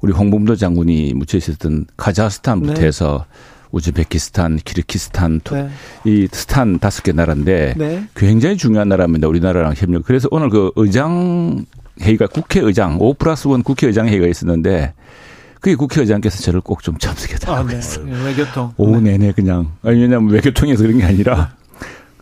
[0.00, 2.86] 우리 홍범도 장군이 묻혀 있었던 카자흐스탄부터 네.
[2.86, 3.26] 해서
[3.70, 5.68] 우즈베키스탄, 키르키스탄, 네.
[6.04, 8.04] 이 스탄 다섯 개 나라인데 네.
[8.14, 9.28] 굉장히 중요한 나라입니다.
[9.28, 10.04] 우리나라랑 협력.
[10.04, 11.64] 그래서 오늘 그 의장
[12.00, 14.94] 회의가 국회의장 5 플러스 1 국회의장 회의가 있었는데
[15.60, 17.76] 그게 국회의장께서 저를 꼭 좀 참석해달라고 아, 네.
[17.76, 18.06] 했어요.
[18.24, 18.72] 외교통.
[18.76, 21.54] 오후 내내 그냥 아니 왜냐하면 외교통에서 그런 게 아니라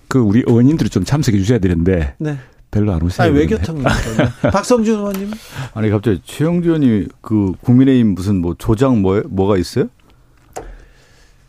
[0.08, 2.38] 그 우리 의원님들이 좀 참석해 주셔야 되는데 네.
[2.70, 3.28] 별로 안 오세요.
[3.28, 3.94] 아니, 외교통입니다.
[4.16, 4.28] 네.
[4.50, 5.30] 박성준 의원님.
[5.74, 9.88] 아니 갑자기 최영주 의원이 그 국민의힘 무슨 뭐 조장 뭐 뭐가 있어요?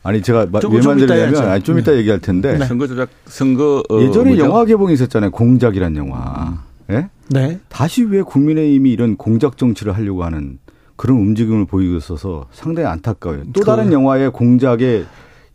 [0.07, 1.49] 아니 제가 마- 좀- 왜좀 이따 만들냐면 해야죠.
[1.49, 2.65] 아니, 좀 이따 얘기할 텐데 네.
[2.65, 4.45] 선거 조작 선거 어, 예전에 뭐죠?
[4.45, 5.31] 영화 개봉이 있었잖아요.
[5.31, 6.59] 공작이란 영화.
[6.91, 7.09] 예?
[7.29, 7.59] 네.
[7.67, 10.59] 다시 왜 국민의힘이 이런 공작 정치를 하려고 하는
[10.95, 13.43] 그런 움직임을 보이고 있어서 상당히 안타까워요.
[13.51, 15.03] 또 그- 다른 영화의 공작에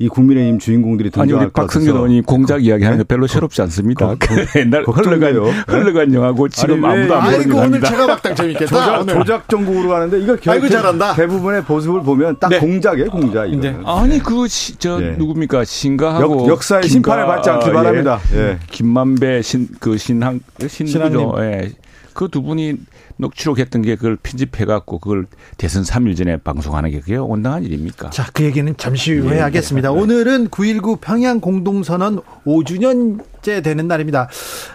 [0.02, 3.06] 이 국민의힘 주인공들이 아니 등장할 우리 것 박성준 같아서 의원이 공작 이야기하는 거 네?
[3.06, 4.06] 별로 새롭지 않습니다.
[4.06, 4.82] 거- 그 옛날.
[4.84, 5.34] 흘러간
[5.68, 7.80] 흘러간 영화고 지금 아니, 왜- 아무도 안 아이고, 모르는 오늘.
[7.82, 8.66] 제가 박당 재밌겠다.
[8.66, 9.06] 조작.
[9.14, 11.14] 조작 정국으로 가는데 이거 결, 아이고, 잘한다.
[11.14, 12.58] 대부분의 모습을 보면 딱 네.
[12.58, 13.46] 공작이에요, 공작.
[13.46, 13.60] 이거.
[13.60, 13.76] 네.
[13.84, 15.10] 아니 그저 예.
[15.18, 18.20] 누굽니까 신가하고 역, 역사의 김가- 심판을 받지 않기 아, 바랍니다.
[18.34, 18.58] 예.
[18.70, 20.86] 김만배 신 그 신항 신누죠.
[20.98, 21.20] 신하님.
[21.38, 21.70] 예.
[22.14, 22.76] 그 두 분이
[23.18, 25.26] 녹취록했던 게 그걸 편집해 갖고 그걸
[25.58, 28.10] 대선 3일 전에 방송하는 게 그게 온당한 일입니까?
[28.10, 29.92] 자, 그 얘기는 잠시 후에 예, 하겠습니다.
[29.92, 30.00] 네.
[30.00, 34.28] 오늘은 9.19 평양 공동선언 5주년째 되는 날입니다.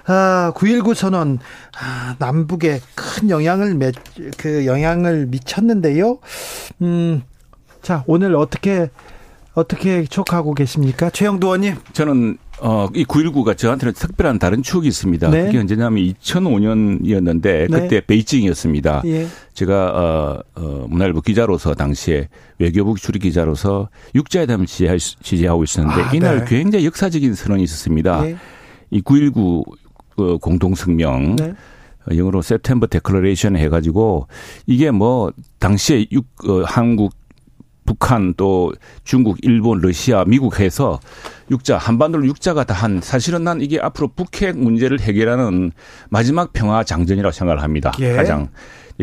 [0.05, 1.39] 아, 9.19 선언,
[1.79, 3.91] 아, 남북에 큰 영향을, 매,
[4.37, 6.19] 그 영향을 미쳤는데요.
[6.81, 7.23] 음,
[7.81, 8.89] 자, 오늘 어떻게,
[9.53, 11.09] 어떻게 촉하고 계십니까?
[11.09, 11.75] 최영두 의원님.
[11.93, 15.29] 저는 어, 이 9.19가 저한테는 특별한 다른 추억이 있습니다.
[15.29, 15.45] 네.
[15.45, 17.67] 그게 언제냐면 2005년이었는데 네.
[17.67, 19.03] 그때 베이징이었습니다.
[19.05, 19.27] 예.
[19.53, 26.45] 제가 어, 어, 문화일보 기자로서 당시에 외교부 출입 기자로서 육자회담을 취재하고 있었는데 아, 이날 네.
[26.47, 28.27] 굉장히 역사적인 선언이 있었습니다.
[28.27, 28.37] 예.
[28.93, 29.63] 이9.19
[30.17, 31.53] 어, 공동성명 네.
[32.09, 34.27] 어, 영어로 September Declaration 해가지고
[34.65, 37.13] 이게 뭐 당시에 육, 어, 한국
[37.87, 38.73] 북한 또
[39.03, 40.99] 중국, 일본, 러시아, 미국 해서
[41.49, 45.71] 육자 한반도로 육자가 다 한 사실은 난 이게 앞으로 북핵 문제를 해결하는
[46.09, 47.91] 마지막 평화 장전이라고 생각을 합니다.
[47.99, 48.13] 예.
[48.13, 48.49] 가장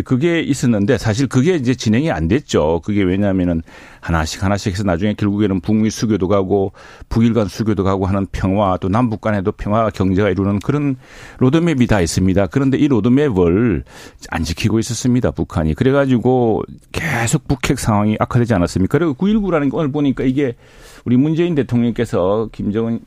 [0.03, 2.81] 그게 있었는데 사실 그게 이제 진행이 안 됐죠.
[2.85, 3.63] 그게 왜냐하면은
[4.01, 6.73] 하나씩 하나씩 해서 나중에 결국에는 북미 수교도 가고
[7.09, 10.97] 북일 간 수교도 가고 하는 평화 또 남북 간에도 평화 경제가 이루는 그런
[11.39, 12.49] 로드맵이 다 있습니다.
[12.49, 13.85] 그런데 이 로드맵을
[14.31, 15.31] 안 지키고 있었습니다.
[15.31, 15.75] 북한이.
[15.75, 18.99] 그래가지고 계속 북핵 상황이 악화되지 않았습니까?
[18.99, 20.57] 그리고 9.19라는 게 오늘 보니까 이게
[21.05, 23.01] 우리 문재인 대통령께서 김정은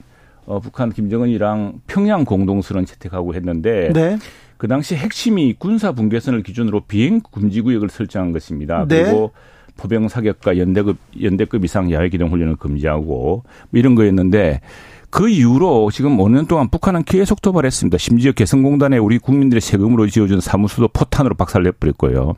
[0.46, 4.18] 어, 북한 김정은이랑 평양 공동선언 채택하고 했는데 네.
[4.58, 8.86] 그 당시 핵심이 군사 분계선을 기준으로 비행 금지 구역을 설정한 것입니다.
[8.88, 9.04] 네.
[9.04, 9.32] 그리고
[9.78, 14.62] 포병 사격과 연대급 연대급 이상 야외 기동 훈련을 금지하고 뭐 이런 거였는데
[15.10, 17.98] 그 이후로 지금 5년 동안 북한은 계속 도발했습니다.
[17.98, 22.36] 심지어 개성공단에 우리 국민들의 세금으로 지어준 사무소도 포탄으로 박살내 버릴 거예요.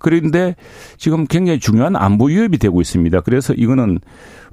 [0.00, 0.56] 그런데
[0.96, 3.20] 지금 굉장히 중요한 안보 위협이 되고 있습니다.
[3.20, 4.00] 그래서 이거는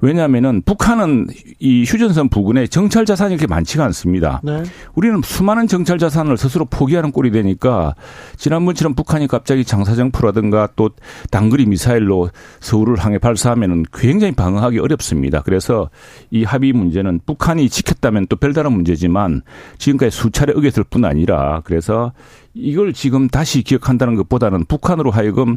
[0.00, 1.26] 왜냐하면은 북한은
[1.58, 4.40] 이 휴전선 부근에 정찰 자산이 그렇게 많지가 않습니다.
[4.44, 4.62] 네.
[4.94, 7.94] 우리는 수많은 정찰 자산을 스스로 포기하는 꼴이 되니까
[8.36, 10.90] 지난번처럼 북한이 갑자기 장사정포라든가 또
[11.30, 12.30] 단거리 미사일로
[12.60, 15.42] 서울을 향해 발사하면은 굉장히 방어하기 어렵습니다.
[15.42, 15.90] 그래서
[16.30, 19.42] 이 합의 문제는 북한이 지켰다면 또 별다른 문제지만
[19.78, 22.12] 지금까지 수차례 어겼을 뿐 아니라 그래서
[22.58, 25.56] 이걸 지금 다시 기억한다는 것보다는 북한으로 하여금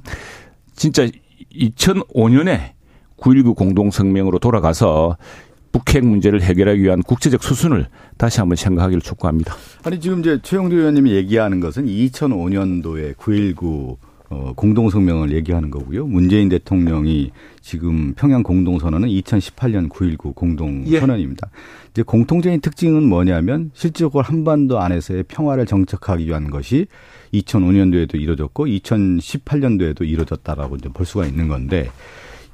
[0.76, 1.08] 진짜
[1.54, 2.72] 2005년에
[3.18, 5.18] 9.19 공동성명으로 돌아가서
[5.72, 7.88] 북핵 문제를 해결하기 위한 국제적 수순을
[8.18, 9.56] 다시 한번 생각하기를 촉구합니다.
[9.84, 13.98] 아니 지금 이제 최영두 의원님이 얘기하는 것은 2005년도에 9.19
[14.32, 16.08] 어, 공동성명을 얘기하는 거고요.
[16.08, 21.50] 문재인 대통령이 지금 평양 공동선언은 2018년 9.19 공동선언입니다.
[21.52, 21.60] 예.
[21.92, 26.88] 이제 공통적인 특징은 뭐냐면 실질적으로 한반도 안에서의 평화를 정착하기 위한 것이
[27.34, 31.90] 2005년도에도 이루어졌고 2018년도에도 이루어졌다라고 이제 볼 수가 있는 건데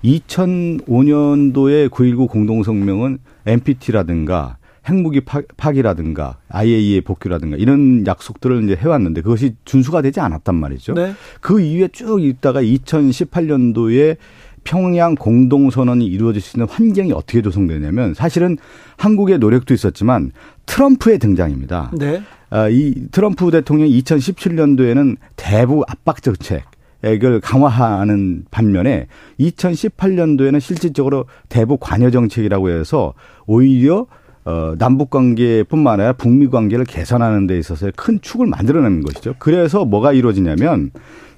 [0.03, 4.56] 2005년도에 9.19 공동성명은 NPT라든가
[4.87, 5.21] 핵무기
[5.57, 10.93] 파기라든가 IAEA 복귀라든가 이런 약속들을 이제 해왔는데 그것이 준수가 되지 않았단 말이죠.
[10.93, 11.13] 네.
[11.41, 14.17] 그 이후에 쭉 있다가 2018년도에
[14.63, 18.57] 평양 공동선언이 이루어질 수 있는 환경이 어떻게 조성되냐면 사실은
[18.97, 20.31] 한국의 노력도 있었지만
[20.65, 21.91] 트럼프의 등장입니다.
[21.97, 22.21] 네.
[22.49, 26.63] 아, 이 트럼프 대통령이 2017년도에는 대북 압박 정책
[27.03, 29.07] 액을 강화하는 반면에
[29.39, 33.13] 2018년도에는 실질적으로 대북 관여 정책이라고 해서
[33.45, 34.07] 오히려
[34.47, 39.35] 어, 남북 관계뿐만 아니라 북미 관계를 개선하는 데 있어서 큰 축을 만들어내는 것이죠.
[39.39, 40.91] 그래서 뭐가 이루어지냐면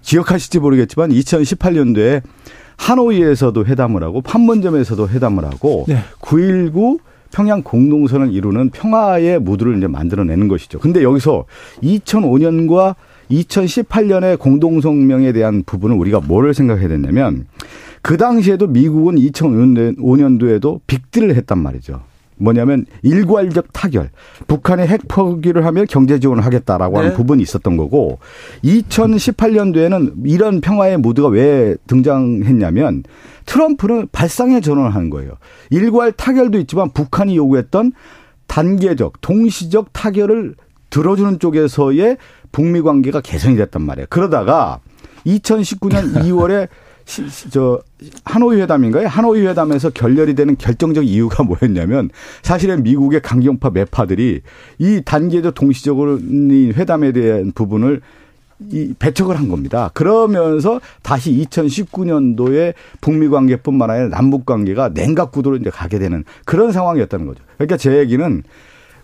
[0.04, 2.22] 기억하실지 모르겠지만 2018년도에
[2.78, 5.98] 하노이에서도 회담을 하고 판문점에서도 회담을 하고 네.
[6.22, 7.00] 9.19
[7.32, 10.78] 평양 공동선을 이루는 평화의 무드를 이제 만들어내는 것이죠.
[10.78, 11.46] 근데 여기서
[11.82, 12.94] 2005년과
[13.32, 17.48] 2018년의 공동성명에 대한 부분을 우리가 뭐를 생각해야 되냐면
[18.04, 22.02] 그 당시에도 미국은 2005년도에도 빅딜을 했단 말이죠.
[22.40, 24.10] 뭐냐면 일괄적 타결.
[24.48, 27.04] 북한의 핵 포기를 하면 경제 지원을 하겠다라고 네.
[27.04, 28.20] 하는 부분이 있었던 거고
[28.64, 33.04] 2018년도에는 이런 평화의 무드가 왜 등장했냐면
[33.46, 35.34] 트럼프는 발상의 전환을 하는 거예요.
[35.70, 37.94] 일괄 타결도 있지만 북한이 요구했던
[38.48, 40.56] 단계적, 동시적 타결을
[40.90, 42.18] 들어주는 쪽에서의
[42.52, 44.08] 북미 관계가 개선이 됐단 말이에요.
[44.10, 44.80] 그러다가
[45.26, 46.68] 2019년 2월에
[47.50, 47.82] 저
[48.24, 49.08] 하노이 회담인가요?
[49.08, 52.10] 하노이 회담에서 결렬이 되는 결정적 이유가 뭐였냐면
[52.44, 54.42] 사실은 미국의 강경파 매파들이
[54.78, 58.02] 이 단계적 동시적으로 이 회담에 대한 부분을
[58.72, 59.90] 이 배척을 한 겁니다.
[59.94, 67.26] 그러면서 다시 2019년도에 북미 관계뿐만 아니라 남북 관계가 냉각 구도로 이제 가게 되는 그런 상황이었다는
[67.26, 67.42] 거죠.
[67.56, 68.44] 그러니까 제 얘기는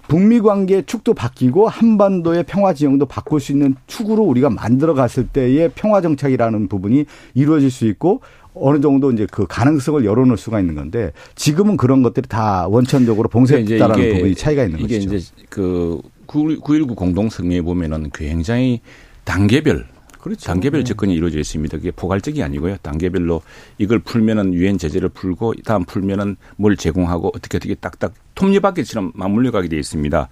[0.08, 5.72] 북미 관계 축도 바뀌고 한반도의 평화 지형도 바꿀 수 있는 축으로 우리가 만들어 갔을 때의
[5.76, 8.22] 평화 정착이라는 부분이 이루어질 수 있고
[8.54, 14.14] 어느 정도 이제 그 가능성을 열어놓을 수가 있는 건데 지금은 그런 것들이 다 원천적으로 봉쇄했다라는
[14.14, 15.16] 부분이 차이가 있는 이게 것이죠.
[15.16, 18.82] 이게 이제 그 9.19 공동성명에 보면은 굉장히
[19.26, 19.88] 단계별
[20.26, 20.48] 그렇죠.
[20.48, 20.84] 단계별 네.
[20.84, 21.78] 접근이 이루어져 있습니다.
[21.78, 22.78] 그게 포괄적이 아니고요.
[22.82, 23.44] 단계별로
[23.78, 29.68] 이걸 풀면은 유엔 제재를 풀고 다음 풀면은 뭘 제공하고 어떻게 어떻게 딱딱 톱니바퀴처럼 맞물려 가게
[29.68, 30.28] 돼 있습니다.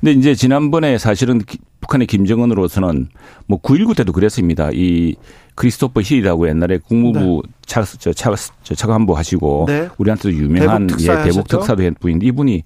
[0.00, 1.40] 근데 이제 지난번에 사실은
[1.80, 3.06] 북한의 김정은으로서는
[3.46, 4.70] 뭐 9.19 때도 그랬습니다.
[4.72, 5.14] 이
[5.54, 7.52] 크리스토퍼 힐이라고 옛날에 국무부 네.
[7.66, 9.88] 차, 저, 차, 저 차관보 하시고 네.
[9.96, 12.64] 우리한테도 유명한 대북, 예, 대북 특사도 했분인데 이분이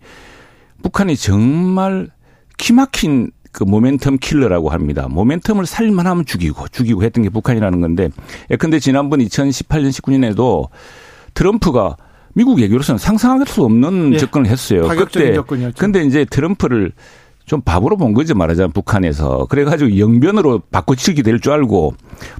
[0.82, 2.08] 북한이 정말
[2.56, 5.08] 키막힌 그 모멘텀 킬러라고 합니다.
[5.08, 8.10] 모멘텀을 살만 하면 죽이고 죽이고 했던 게 북한이라는 건데
[8.50, 10.68] 예컨대 지난번 2018년 19년에도
[11.34, 11.96] 트럼프가
[12.34, 14.18] 미국 얘기로서는 상상할 수 없는 예.
[14.18, 14.86] 접근을 했어요.
[14.88, 15.74] 그때 접근이었죠.
[15.78, 16.92] 근데 이제 트럼프를
[17.44, 21.94] 좀 바보로 본 거죠 말하자면 북한에서 그래가지고 영변으로 바꿔치기 될 줄 알고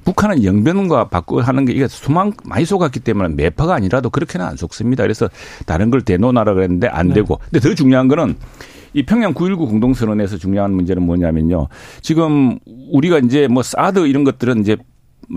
[0.05, 5.03] 북한은 영변과 바꿔 하는 게 이게 수만 많이 속았기 때문에 매파가 아니라도 그렇게는 안 속습니다.
[5.03, 5.27] 그래서
[5.65, 7.15] 다른 걸 대놓으라 그랬는데 안 네.
[7.15, 8.37] 되고 근데 더 중요한 거는
[8.93, 11.67] 이 평양 9.19 공동선언에서 중요한 문제는 뭐냐면요.
[12.01, 12.59] 지금
[12.91, 14.77] 우리가 이제 뭐 사드 이런 것들은 이제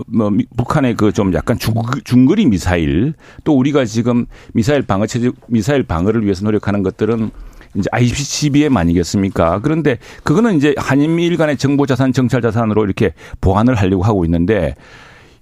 [0.07, 3.13] 뭐 북한의 그 좀 약간 중, 중거리 미사일
[3.45, 7.31] 또 우리가 지금 미사일 방어 체제 미사일 방어를 위해서 노력하는 것들은
[7.75, 9.59] 이제 ICBM 아니겠습니까?
[9.61, 14.75] 그런데 그거는 이제 한미일 간의 정보 자산, 정찰 자산으로 이렇게 보완을 하려고 하고 있는데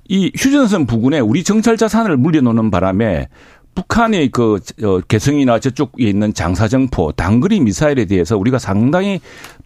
[0.08, 3.30] 이 휴전선 부근에 우리 정찰 자산을 물려놓는 바람에
[3.76, 9.20] 북한의 그 어, 개성이나 저쪽에 있는 장사정포, 단거리 미사일에 대해서 우리가 상당히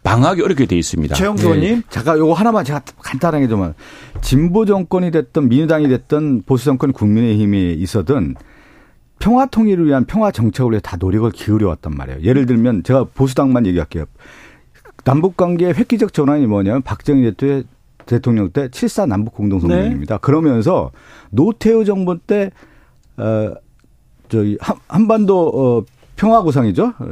[0.04, 1.15] 방어하기 어렵게 돼 있습니다.
[1.15, 1.76] 최영주 의원님.
[1.76, 1.82] 네.
[1.89, 3.74] 잠깐 요거 하나만 제가 간단하게 좀
[4.22, 8.36] 진보 정권이 됐던 민주당이 됐던 보수 정권 국민의힘이 있어든
[9.20, 12.22] 평화 통일을 위한 평화 정책을 위해 다 노력을 기울여 왔단 말이에요.
[12.22, 14.06] 예를 들면 제가 보수당만 얘기할게요.
[15.04, 17.34] 남북 관계의 획기적 전환이 뭐냐면 박정희
[18.06, 20.15] 대통령 때 7사 남북 공동성명입니다.
[20.15, 20.20] 네.
[20.22, 20.91] 그러면서
[21.30, 22.52] 노태우 정부 때
[23.17, 23.54] 어,
[24.30, 25.84] 저기 한, 한반도 어
[26.16, 26.94] 평화 구상이죠.
[27.00, 27.08] 어,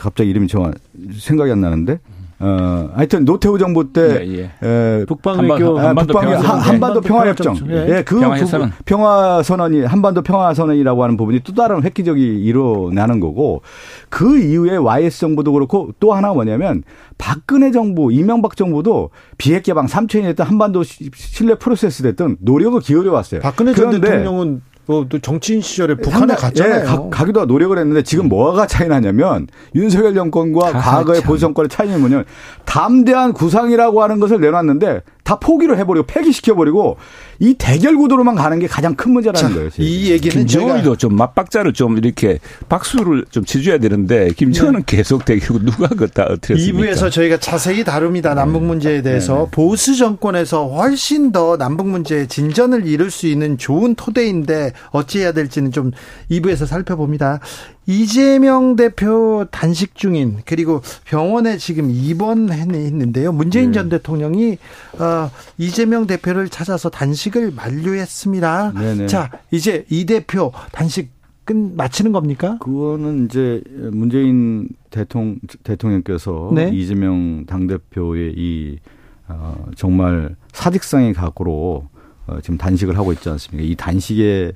[0.00, 0.74] 갑자기 이름이 정확
[1.18, 2.00] 생각이 안 나는데.
[2.42, 4.66] 어, 하여튼 노태우 정부 때 예, 예.
[4.66, 8.72] 에, 북방 외교 아, 한반도, 북방, 평화, 한반도 평화협정, 예, 예 그 평화선언.
[8.86, 13.60] 평화 선언이 한반도 평화 선언이라고 하는 부분이 또 다른 획기적이 일어나는 거고
[14.08, 16.82] 그 이후에 YS 정부도 그렇고 또 하나 뭐냐면
[17.18, 23.42] 박근혜 정부, 이명박 정부도 비핵 개방 3천이 됐던 한반도 신뢰 프로세스 됐던 노력을 기울여 왔어요.
[23.42, 26.80] 박근혜 전 대통령은 뭐 또 정치인 시절에 북한에 갔잖아요.
[26.80, 31.68] 예, 가, 가기도 노력을 했는데 지금 뭐가 차이 나냐면 윤석열 정권과 아, 과거의 보수 정권의
[31.68, 32.24] 차이는 뭐냐면
[32.64, 36.96] 담대한 구상이라고 하는 것을 내놨는데 다 포기를 해버리고 폐기시켜버리고
[37.38, 39.70] 이 대결 구도로만 가는 게 가장 큰 문제라는 자, 거예요.
[39.70, 39.84] 지금.
[39.84, 44.96] 이 얘기는 김정은이도 좀 맞박자를 좀 이렇게 박수를 좀 치줘야 되는데 김정은은 네.
[44.96, 48.34] 계속 대결고 누가 그다 어떻게 2부에서 저희가 자세히 다룹니다.
[48.34, 49.44] 남북 문제에 대해서 네.
[49.44, 49.50] 네.
[49.52, 55.92] 보수 정권에서 훨씬 더 남북 문제에 진전을 이룰 수 있는 좋은 토대인데 어찌해야 될지는 좀
[56.32, 57.38] 2부에서 살펴봅니다.
[57.86, 63.32] 이재명 대표 단식 중인 그리고 병원에 지금 입원했는데요.
[63.32, 63.72] 문재인 네.
[63.72, 64.58] 전 대통령이
[64.98, 68.72] 어, 이재명 대표를 찾아서 단식을 만료했습니다.
[68.72, 69.06] 네네.
[69.06, 71.10] 자, 이제 이 대표 단식
[71.44, 72.58] 끝 마치는 겁니까?
[72.60, 76.70] 그거는 이제 문재인 대통령 대통령께서 네.
[76.72, 78.78] 이재명 당 대표의 이
[79.26, 81.88] 어, 정말 사직상의 각오로
[82.26, 83.66] 어, 지금 단식을 하고 있지 않습니까?
[83.66, 84.52] 이 단식의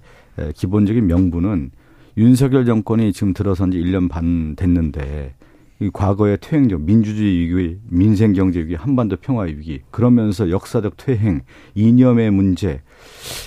[0.55, 1.71] 기본적인 명분은
[2.16, 5.35] 윤석열 정권이 지금 들어선 지 1년 반 됐는데
[5.81, 11.40] 이 과거의 퇴행적 민주주의 위기, 민생 경제 위기, 한반도 평화 위기 그러면서 역사적 퇴행,
[11.74, 12.81] 이념의 문제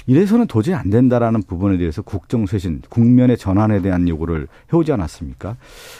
[0.07, 5.55] 이래서는 도저히 안 된다라는 부분에 대해서 국정 쇄신, 국면의 전환에 대한 요구를 해오지 않았습니까?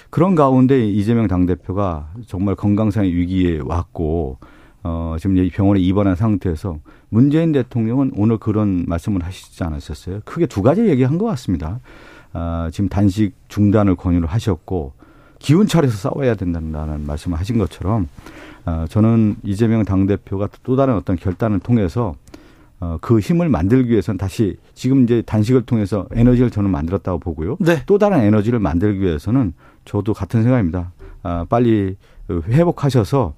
[0.10, 4.38] 그런 가운데 이재명 당 대표가 정말 건강상의 위기에 왔고
[4.84, 10.22] 어 지금 이 병원에 입원한 상태에서 문재인 대통령은 오늘 그런 말씀을 하시지 않으셨어요?
[10.26, 11.80] 크게 두 가지 얘기한 것 같습니다.
[12.34, 14.94] 아, 지금 단식 중단을 권유를 하셨고
[15.40, 18.08] 기운 차려서 싸워야 된다는 말씀을 하신 것처럼
[18.66, 22.16] 어, 저는 이재명 당대표가 또 다른 어떤 결단을 통해서
[22.80, 27.58] 어, 그 힘을 만들기 위해서는 다시 지금 이제 단식을 통해서 에너지를 저는 만들었다고 보고요.
[27.60, 27.82] 네.
[27.86, 29.54] 또 다른 에너지를 만들기 위해서는
[29.86, 30.92] 저도 같은 생각입니다.
[31.24, 31.96] 아, 빨리
[32.30, 33.34] 회복하셔서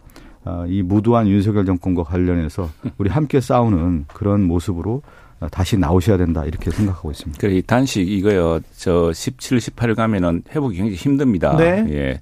[0.46, 5.02] 아, 이 무도한 윤석열 정권과 관련해서 우리 함께 싸우는 그런 모습으로
[5.48, 7.40] 다시 나오셔야 된다 이렇게 생각하고 있습니다.
[7.40, 8.60] 그래 단식 이거요.
[8.76, 11.56] 저 17, 18일 가면은 회복이 굉장히 힘듭니다.
[11.56, 11.86] 네.
[11.90, 12.22] 예.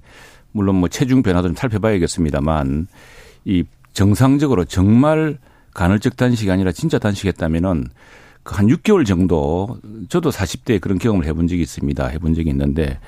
[0.52, 2.86] 물론 뭐 체중 변화도 좀 살펴봐야겠습니다만
[3.44, 5.38] 이 정상적으로 정말
[5.74, 7.88] 간헐적 단식이 아니라 진짜 단식했다면은
[8.42, 9.78] 그한 6개월 정도
[10.08, 12.06] 저도 40대에 그런 경험을 해본 적이 있습니다.
[12.06, 12.98] 해본 적이 있는데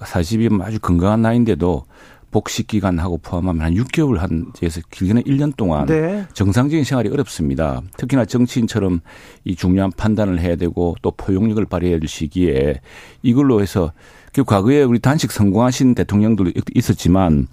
[0.00, 1.84] 40이면 아주 건강한 나이인데도
[2.32, 6.26] 복식 기간하고 포함하면 한 6개월 한 에서 길게는 1년 동안 네.
[6.32, 7.82] 정상적인 생활이 어렵습니다.
[7.96, 9.00] 특히나 정치인처럼
[9.44, 12.80] 이 중요한 판단을 해야 되고 또 포용력을 발휘해야 될 시기에
[13.22, 13.92] 이걸로 해서
[14.32, 17.48] 그 과거에 우리 단식 성공하신 대통령도 있었지만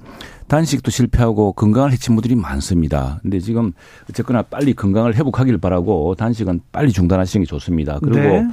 [0.48, 3.20] 단식도 실패하고 건강을 해친 분들이 많습니다.
[3.22, 3.74] 근데 지금
[4.10, 8.00] 어쨌거나 빨리 건강을 회복하길 바라고 단식은 빨리 중단하시는 게 좋습니다.
[8.00, 8.48] 그리고 네.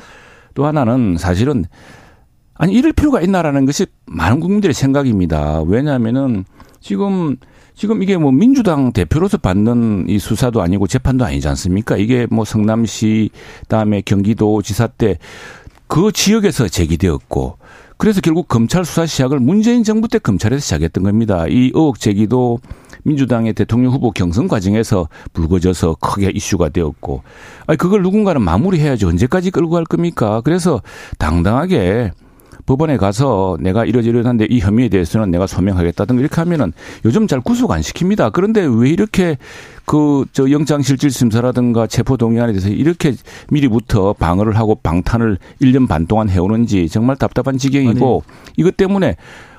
[0.55, 1.65] 또 하나는 사실은
[2.59, 5.63] 아니 이럴 필요가 있나라는 것이 많은 국민들의 생각입니다.
[5.63, 6.45] 왜냐하면은
[6.81, 7.37] 지금
[7.75, 11.97] 지금 이게 뭐 민주당 대표로서 받는 이 수사도 아니고 재판도 아니지 않습니까?
[11.97, 13.31] 이게 뭐 성남시
[13.69, 15.19] 다음에 경기도 지사 때
[15.89, 17.59] 그 지역에서 제기되었고
[17.97, 21.47] 그래서 결국 검찰 수사 시작을 문재인 정부 때 검찰에서 시작했던 겁니다.
[21.49, 22.59] 이 의혹 제기도
[23.05, 27.23] 민주당의 대통령 후보 경선 과정에서 불거져서 크게 이슈가 되었고,
[27.67, 30.43] 아니 그걸 누군가는 마무리해야지 언제까지 끌고 갈 겁니까?
[30.43, 30.83] 그래서
[31.19, 32.13] 당당하게
[32.67, 36.73] 법원에 가서 내가 이러저러한데 이 혐의에 대해서는 내가 소명하겠다든가 이렇게 하면은
[37.05, 38.33] 요즘 잘 구속 안 시킵니다.
[38.33, 39.39] 그런데 왜 이렇게
[39.85, 43.15] 그 저 영장실질심사라든가 체포동의안에 대해서 이렇게
[43.51, 48.53] 미리부터 방어를 하고 방탄을 1년 반 동안 해오는지 정말 답답한 지경이고 아니.
[48.57, 49.17] 이것 때문에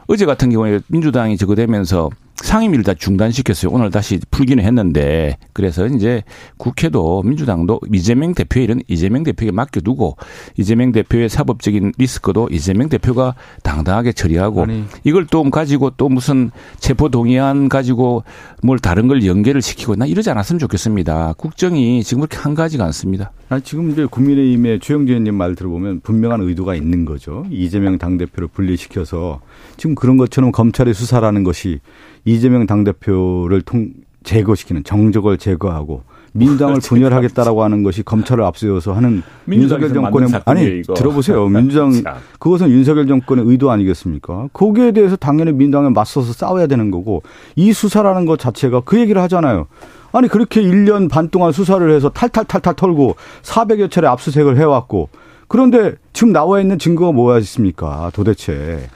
[0.08, 2.10] 어제 같은 경우에 민주당이 저거 되면서
[2.44, 3.72] 상임위를 다 중단시켰어요.
[3.74, 6.24] 오늘 다시 풀기는 했는데 그래서 이제
[6.58, 10.18] 국회도 민주당도 이재명 대표의 일은 이재명 대표에게 맡겨두고
[10.58, 14.84] 이재명 대표의 사법적인 리스크도 이재명 대표가 당당하게 처리하고 아니.
[15.04, 18.24] 이걸 또 가지고 또 무슨 체포 동의안 가지고
[18.62, 21.34] 뭘 다른 걸 연계를 시키고 나 이러지 않았으면 좋겠습니다.
[21.38, 23.32] 국정이 지금 그렇게 한 가지가 않습니다.
[23.50, 27.46] 아니 지금 이제 국민의힘의 최영재 의원님 말 들어보면 분명한 의도가 있는 거죠.
[27.50, 29.40] 이재명 당 대표를 분리시켜서
[29.78, 31.80] 지금 그런 것처럼 검찰의 수사라는 것이
[32.28, 33.88] 이재명 당대표를 통
[34.24, 40.94] 제거시키는 정적을 제거하고 민주당을 분열하겠다라고 하는 것이 검찰을 앞세워서 하는 윤석열 정권의 아니 이거.
[40.94, 41.94] 들어보세요 민주당
[42.38, 44.50] 그것은 윤석열 정권의 의도 아니겠습니까?
[44.52, 47.24] 거기에 대해서 당연히 민주당에 맞서서 싸워야 되는 거고
[47.56, 49.68] 이 수사라는 것 자체가 그 얘기를 하잖아요.
[50.12, 55.10] 아니 그렇게 1년 반 동안 수사를 해서 탈탈탈탈 털고 400여 차례 압수색을 해왔고
[55.48, 58.12] 그런데 지금 나와 있는 증거가 뭐였습니까?
[58.14, 58.90] 도대체.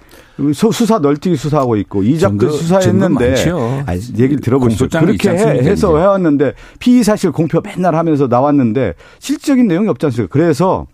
[0.54, 3.36] 수사 널뛰기 수사하고 있고 이작도 수사했는데
[3.86, 4.88] 아니, 얘기를 들어보시죠.
[4.90, 10.32] 그렇게 해, 서 해왔는데 피의 사실 공표 맨날 하면서 나왔는데 실질적인 내용이 없지 않습니까?
[10.32, 10.88] 그래서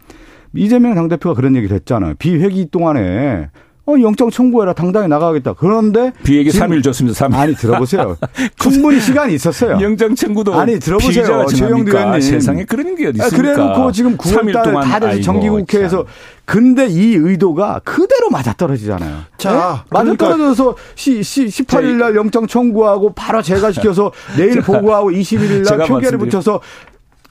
[0.53, 2.15] 이재명 당대표가 그런 얘기를 했잖아요.
[2.19, 3.49] 비회기 동안에
[3.87, 4.73] 어, 영장 청구해라.
[4.73, 5.53] 당당히 나가겠다.
[5.53, 6.11] 그런데.
[6.23, 7.25] 비얘기 3일 줬습니다.
[7.25, 7.35] 3일.
[7.35, 8.17] 아니, 들어보세요.
[8.59, 9.79] 충분히 시간이 있었어요.
[9.81, 10.53] 영장 청구도.
[10.53, 11.45] 아니, 들어보세요.
[11.45, 12.21] 최영두 의원님.
[12.21, 13.53] 세상에 그런 게 어디 있습니까?
[13.53, 16.05] 그래 놓고 지금 9월달 다들 정기국회에서.
[16.43, 19.17] 근데 이 의도가 그대로 맞아떨어지잖아요.
[19.37, 19.89] 자, 네?
[19.89, 20.63] 맞아떨어져서
[20.95, 26.61] 그러니까 18일 날 영장 청구하고 바로 제가 시켜서 내일 보고하고 21일 날 표결을 붙여서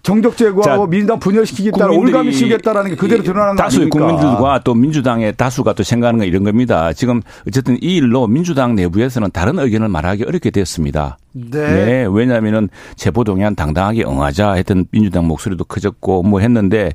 [0.06, 5.82] 정적 제거하고 민주당 분열시키겠다, 올가미 시키겠다라는 게 그대로 드러나는 다수의 국민들과 또 민주당의 다수가 또
[5.82, 6.92] 생각하는 건 이런 겁니다.
[6.92, 11.18] 지금 어쨌든 이 일로 민주당 내부에서는 다른 의견을 말하기 어렵게 되었습니다.
[11.32, 11.50] 네.
[11.50, 16.92] 네 왜냐하면은 제보 동의안 당당하게 응하자 했던 민주당 목소리도 커졌고 뭐 했는데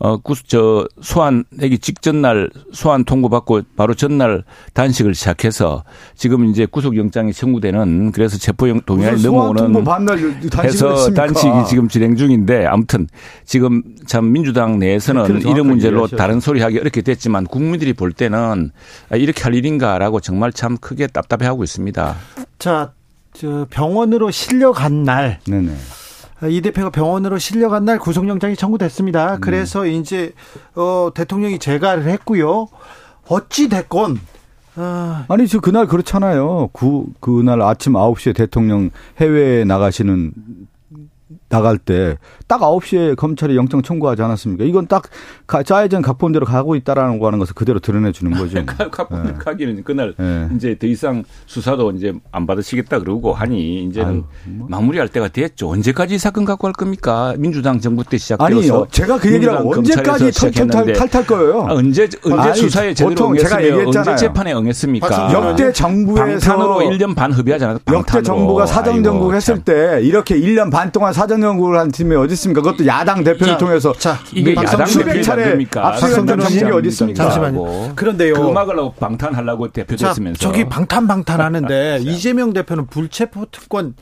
[0.00, 5.82] 어, 저 소환하기 직전 날 소환 통보받고 바로 전날 단식을 시작해서
[6.14, 9.84] 지금 이제 구속영장이 청구되는 그래서 체포영 동의안이 넘어오는
[10.62, 13.08] 해서 단식이 지금 진행 중인데 아무튼
[13.44, 18.70] 지금 참 민주당 내에서는 이런 문제로 다른 소리 하기 어렵게 됐지만 국민들이 볼 때는
[19.10, 22.16] 아, 이렇게 할 일인가라고 정말 참 크게 답답해하고 있습니다.
[22.58, 22.92] 자,
[23.32, 25.40] 저 병원으로 실려간 날.
[25.46, 25.72] 네네.
[26.48, 29.36] 이 대표가 병원으로 실려간 날 구속영장이 청구됐습니다.
[29.36, 29.40] 음.
[29.40, 30.32] 그래서 이제
[30.74, 32.68] 어, 대통령이 재가를 했고요.
[33.28, 34.20] 어찌 됐건
[34.76, 35.24] 아.
[35.28, 36.70] 아니, 저 그날 그렇잖아요.
[36.72, 40.32] 그, 그날 아침 9시에 대통령 해외에 나가시는
[41.48, 42.16] 나갈 때
[42.48, 44.64] 딱 9시에 검찰이 영장 청구하지 않았습니까?
[44.64, 45.04] 이건 딱
[45.64, 48.64] 짜여진 각본대로 가고 있다라는 거 하는 것을 그대로 드러내 주는 거죠.
[48.90, 49.32] 각본 네.
[49.38, 50.48] 가기는 그날 네.
[50.56, 54.66] 이제 더 이상 수사도 이제 안 받으시겠다 그러고 하니 이제는 아유, 뭐.
[54.70, 55.68] 마무리할 때가 됐죠.
[55.68, 57.34] 언제까지 이 사건 갖고 할 겁니까?
[57.36, 61.66] 민주당 정부 때 시작되어서 아니, 어, 제가 그 얘기를 언제까지 탈탈 탈탈 거예요?
[61.68, 65.32] 아, 언제 언제 아니, 수사에 제대로 응했으면 언제 재판에 응했습니까?
[65.34, 70.70] 역대 정부에서 방탄으로 1년 반 협의하지 않았 역대 정부가 사정 정국 했을 때 이렇게 1년
[70.72, 72.60] 반 동안 사정 연구를 한 팀이 어디 있습니까?
[72.62, 77.24] 그것도 야당 대표를 자, 통해서 자, 이게 야당 수백 차례 앞서간 정국이 어디 있습니까?
[77.24, 77.94] 잠시만요.
[77.94, 78.34] 그런데요.
[78.34, 83.94] 그 음악을 방탄하려고 대표 됐으면서 저기 방탄 방탄하는데 이재명 대표는 불체포 특권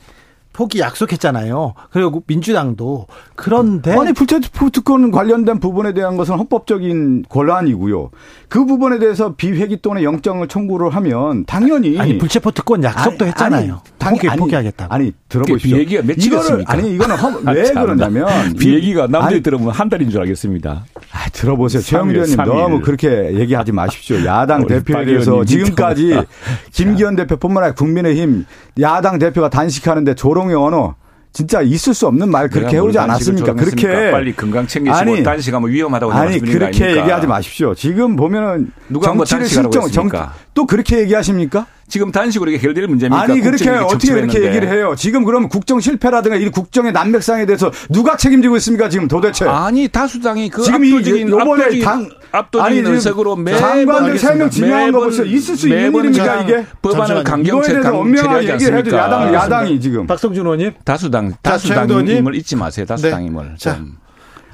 [0.57, 1.75] 포기 약속했잖아요.
[1.91, 3.05] 그리고 민주당도
[3.35, 8.09] 그런데 아니 불체포 특권 관련된 부분에 대한 것은 헌법적인 권한이고요.
[8.49, 13.81] 그 부분에 대해서 비회기 또는 영장을 청구를 하면 당연히 아니 불체포 특권 약속도 아니, 했잖아요.
[13.99, 14.87] 당연히 포기, 포기하겠다.
[14.89, 15.75] 아니 들어보십시오.
[15.75, 16.73] 비얘기가 며칠이었습니까?
[16.73, 20.85] 아니 이거는 허, 왜 그러냐면 비얘기가 남들이 들으면 한 달인 줄 알겠습니다.
[21.11, 21.83] 아, 들어보세요.
[21.83, 24.25] 최영두 의원님 너무 그렇게 얘기하지 마십시오.
[24.25, 26.19] 야당 대표에 대해서 지금까지
[26.73, 28.45] 김기현 대표뿐만 아니라 국민의힘
[28.79, 30.95] 야당 대표가 단식하는데 조롱 의 언어
[31.33, 33.53] 진짜 있을 수 없는 말 그렇게 해오지 않았습니까?
[33.53, 36.97] 그렇게 빨리 건강 챙기시고 아니, 단식하면 위험하다고 아니 그렇게?
[36.97, 37.75] 얘기하지 마십시오.
[37.75, 40.09] 지금 보면은 누가 정치를 실정 정,
[40.53, 41.67] 또 그렇게 얘기하십니까?
[41.89, 43.21] 지금 단식으로 해결될 문제입니까?
[43.21, 44.93] 아니 그렇게 어떻게 그렇게 얘기를 해요?
[44.97, 48.89] 지금 그러면 국정 실패라든가 이 국정의 난맥상에 대해서 누가 책임지고 있습니까?
[48.89, 54.49] 지금 도대체 아니 다수당이 그 지금 압도적인, 압도적인, 당 압도적인 아니, 의석으로 매번 장관들 세명
[54.49, 55.25] 지명한 거 보세요.
[55.25, 56.65] 있을 수 있는 일입니까 이게?
[56.81, 62.57] 법안을 강경 이거에 대해서 엄명하게 얘기를 해도 야당 야당이 지금 박성준 의원님 다수당 다수당임을 잊지
[62.57, 62.85] 마세요.
[62.85, 63.55] 다수당임을 네.
[63.57, 64.06] 좀.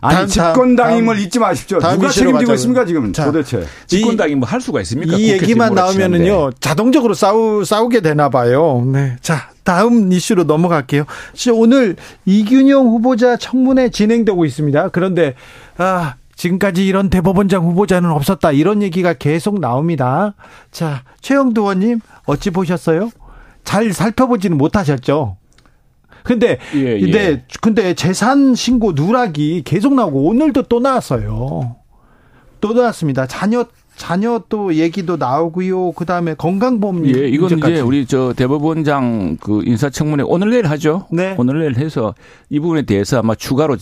[0.04, 1.80] 아니 다음, 집권당임을 잊지 마십시오.
[1.80, 3.66] 누가 책임지고 있습니까 지금 자, 도대체?
[3.88, 5.16] 집권당이 뭐할 수가 있습니까?
[5.16, 8.84] 이 얘기만 나오면은요 자동적으로 싸우 싸우게 되나 봐요.
[8.86, 11.06] 네, 자 다음 이슈로 넘어갈게요.
[11.54, 11.95] 오늘
[12.26, 14.89] 이균용 후보자 청문회 진행되고 있습니다.
[14.89, 15.36] 그런데
[15.78, 20.34] 아 지금까지 이런 대법원장 후보자는 없었다 이런 얘기가 계속 나옵니다.
[20.72, 23.10] 자 최영두 의원님 어찌 보셨어요?
[23.64, 25.38] 잘 살펴보지는 못하셨죠?
[26.24, 27.44] 근데 예, 근데 예.
[27.62, 31.76] 근데 재산 신고 누락이 계속 나오고 오늘도 또 나왔어요.
[32.62, 33.28] 또 나왔습니다.
[33.28, 33.66] 자녀
[33.96, 35.92] 자녀 또 얘기도 나오고요.
[35.92, 37.74] 그 다음에 건강보험 예, 이건 문제까지.
[37.74, 41.06] 이제 우리 저 대법원장 그 인사청문회 오늘 내일 하죠.
[41.12, 41.36] 네.
[41.38, 42.16] 오늘 내일 해서
[42.50, 43.78] 이 부분에 대해서 아마 추가로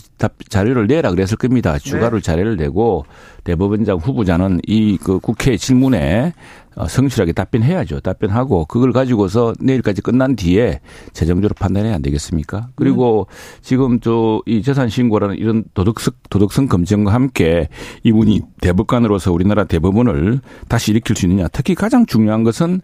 [0.50, 1.78] 자료를 내라 그랬을 겁니다.
[1.78, 2.22] 추가로 네.
[2.22, 3.06] 자료를 내고
[3.44, 8.00] 대법원장 후보자는 이 그 국회 질문에 어, 성실하게 답변해야죠.
[8.00, 10.80] 답변하고 그걸 가지고서 내일까지 끝난 뒤에
[11.12, 12.68] 재정적으로 판단해야 안 되겠습니까?
[12.74, 13.60] 그리고 음.
[13.62, 17.68] 지금 저 이 재산 신고라는 이런 도덕성 도덕성 검증과 함께
[18.02, 21.48] 이분이 대법관으로서 우리나라 대법원을 다시 일으킬 수 있느냐.
[21.48, 22.80] 특히 가장 중요한 것은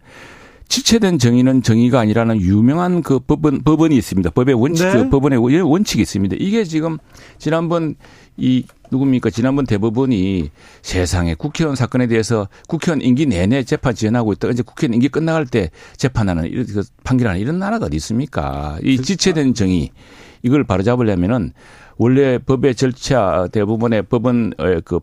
[0.68, 4.30] 지체된 정의는 정의가 아니라는 유명한 그 법원 법원이 있습니다.
[4.30, 4.92] 법의 원칙, 네.
[4.92, 6.36] 그 법원의 원칙이 있습니다.
[6.38, 6.98] 이게 지금
[7.38, 7.96] 지난번
[8.36, 9.30] 이 누굽니까?
[9.30, 10.50] 지난번 대법원이
[10.82, 15.70] 세상에 국회의원 사건에 대해서 국회의원 임기 내내 재판 지연하고 있다가 이제 국회의원 임기 끝나갈 때
[15.96, 18.78] 재판하는 이런 그 판결하는 이런 나라가 어디 있습니까?
[18.82, 19.90] 이 지체된 정의
[20.42, 21.52] 이걸 바로잡으려면은
[21.96, 24.52] 원래 법의 절차 대부분의 법은
[24.84, 25.00] 그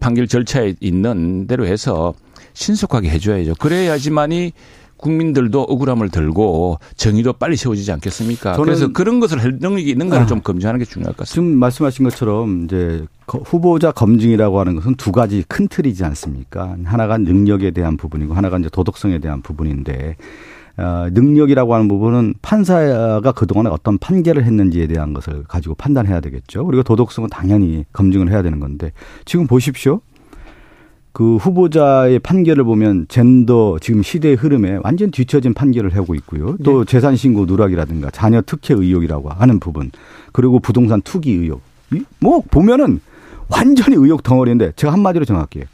[0.00, 2.14] 판결 절차에 있는 대로 해서
[2.52, 3.54] 신속하게 해줘야죠.
[3.54, 4.52] 그래야지만이
[4.98, 8.56] 국민들도 억울함을 들고 정의도 빨리 세워지지 않겠습니까?
[8.56, 11.32] 그래서 그런 것을 할 능력이 있는가를 아, 좀 검증하는 게 중요할 것 같습니다.
[11.32, 16.76] 지금 말씀하신 것처럼 이제 후보자 검증이라고 하는 것은 두 가지 큰 틀이지 않습니까?
[16.84, 20.16] 하나가 능력에 대한 부분이고 하나가 이제 도덕성에 대한 부분인데
[20.78, 26.64] 어, 능력이라고 하는 부분은 판사가 그동안에 어떤 판결을 했는지에 대한 것을 가지고 판단해야 되겠죠.
[26.64, 28.92] 그리고 도덕성은 당연히 검증을 해야 되는 건데
[29.24, 30.00] 지금 보십시오.
[31.18, 36.56] 그 후보자의 판결을 보면 젠더 지금 시대의 흐름에 완전 뒤처진 판결을 하고 있고요.
[36.62, 36.88] 또 네.
[36.88, 39.90] 재산 신고 누락이라든가 자녀 특혜 의혹이라고 하는 부분
[40.30, 41.60] 그리고 부동산 투기 의혹
[42.20, 43.00] 뭐 보면은
[43.48, 45.64] 완전히 의혹 덩어리인데 제가 한마디로 정할게요.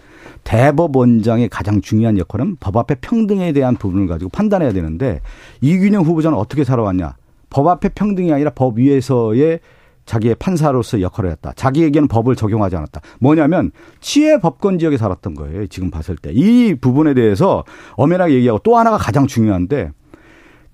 [0.44, 5.20] 대법원장의 가장 중요한 역할은 법 앞에 평등에 대한 부분을 가지고 판단해야 되는데
[5.60, 7.16] 이균영 후보자는 어떻게 살아왔냐?
[7.50, 9.60] 법 앞에 평등이 아니라 법 위에서의
[10.06, 11.52] 자기의 판사로서 역할을 했다.
[11.56, 13.00] 자기에게는 법을 적용하지 않았다.
[13.20, 15.66] 뭐냐면 치해 법권 지역에 살았던 거예요.
[15.68, 16.30] 지금 봤을 때.
[16.32, 17.64] 이 부분에 대해서
[17.96, 19.90] 엄연하게 얘기하고 또 하나가 가장 중요한데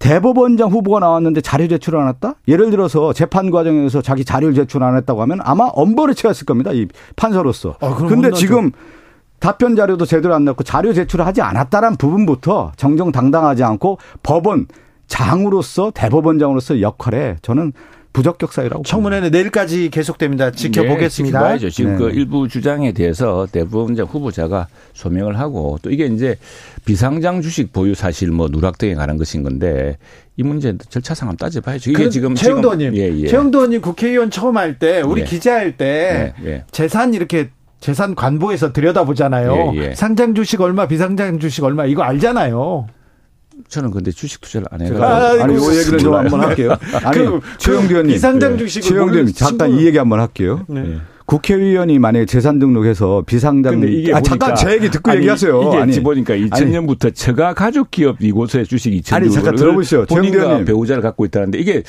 [0.01, 2.35] 대법원장 후보가 나왔는데 자료 제출을 안 했다?
[2.49, 6.73] 예를 들어서 재판 과정에서 자기 자료를 제출 안 했다고 하면 아마 엄벌에 처했을 겁니다.
[6.73, 7.77] 이 판사로서.
[7.81, 8.73] 아, 근데 지금
[9.41, 14.67] 답변 자료도 제대로 안 넣고 자료 제출을 하지 않았다란 부분부터 정정당당하지 않고 법원
[15.07, 17.73] 장으로서 대법원장으로서 역할에 저는
[18.13, 20.51] 부적격 사유라고 청문회는 내일까지 계속됩니다.
[20.51, 21.59] 지켜보겠습니다.
[21.59, 22.11] 네, 지금 그 네.
[22.13, 26.37] 그 일부 주장에 대해서 대법원장 후보자가 소명을 하고 또 이게 이제
[26.85, 29.97] 비상장 주식 보유 사실 뭐 누락 등에 관한 것인 건데
[30.37, 31.91] 이 문제 절차상 한번 따져봐야죠.
[31.93, 33.27] 이게 그 지금 최영도 의원님, 예, 예.
[33.29, 35.25] 최영도 의원님 국회의원 처음 할 때 우리 예.
[35.25, 36.65] 기자할 때 예, 예.
[36.73, 37.51] 재산 이렇게
[37.81, 39.73] 재산 관보에서 들여다보잖아요.
[39.75, 39.95] 예, 예.
[39.95, 42.87] 상장 주식 얼마, 비상장 주식 얼마 이거 알잖아요.
[43.69, 45.05] 저는 근데 주식 투자를 안 해가지고.
[45.05, 46.77] 아, 아니, 이 얘기를 좀 한번 할게요.
[47.05, 48.15] 아니, 그, 최영두 의원님.
[48.15, 50.65] 비상장 주식 최영두 의원님, 잠깐 이 얘기 한번 할게요.
[50.69, 50.83] 네.
[50.83, 50.97] 네.
[51.31, 55.63] 국회의원이 만약에 재산 등록해서 비상장 이게 아, 잠깐 제 얘기 듣고 아니, 얘기하세요.
[55.63, 60.07] 이게 아니 보니까 2000년부터 처가 가족 기업 이곳에 주식 2천 아니 잠깐 들어보시죠.
[60.07, 61.85] 본인과 배우자를 갖고 있다는데 이게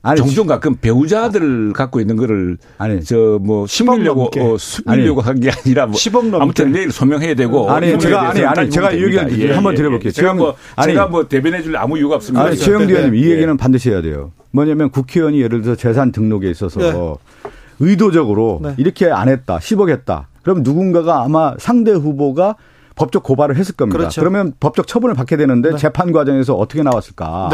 [0.00, 5.86] 아니, 종종 가끔 배우자들을 갖고 있는 거를 아니 저뭐 숨기려고 어, 숨기려고 한 게 아니라
[5.86, 6.42] 뭐 10억 넘게.
[6.42, 10.12] 아무튼 내일 소명해야 되고 아니 제가 아니 아니 제가 이 얘기를 예, 한번 드려볼게요.
[10.12, 12.44] 제가 뭐 아니, 제가 뭐 대변해 줄 아무 이유가 없습니다.
[12.44, 13.30] 아니 최영두 의원님 이 예.
[13.32, 14.32] 얘기는 반드시 해야 돼요.
[14.52, 16.92] 뭐냐면 국회의원이 예를 들어서 재산 등록에 있어서 네.
[17.80, 18.74] 의도적으로 네.
[18.78, 20.28] 이렇게 안 했다 10억 했다.
[20.42, 22.56] 그럼 누군가가 아마 상대 후보가
[22.94, 23.96] 법적 고발을 했을 겁니다.
[23.98, 24.20] 그렇죠.
[24.20, 25.76] 그러면 법적 처분을 받게 되는데 네.
[25.76, 27.48] 재판 과정에서 어떻게 나왔을까?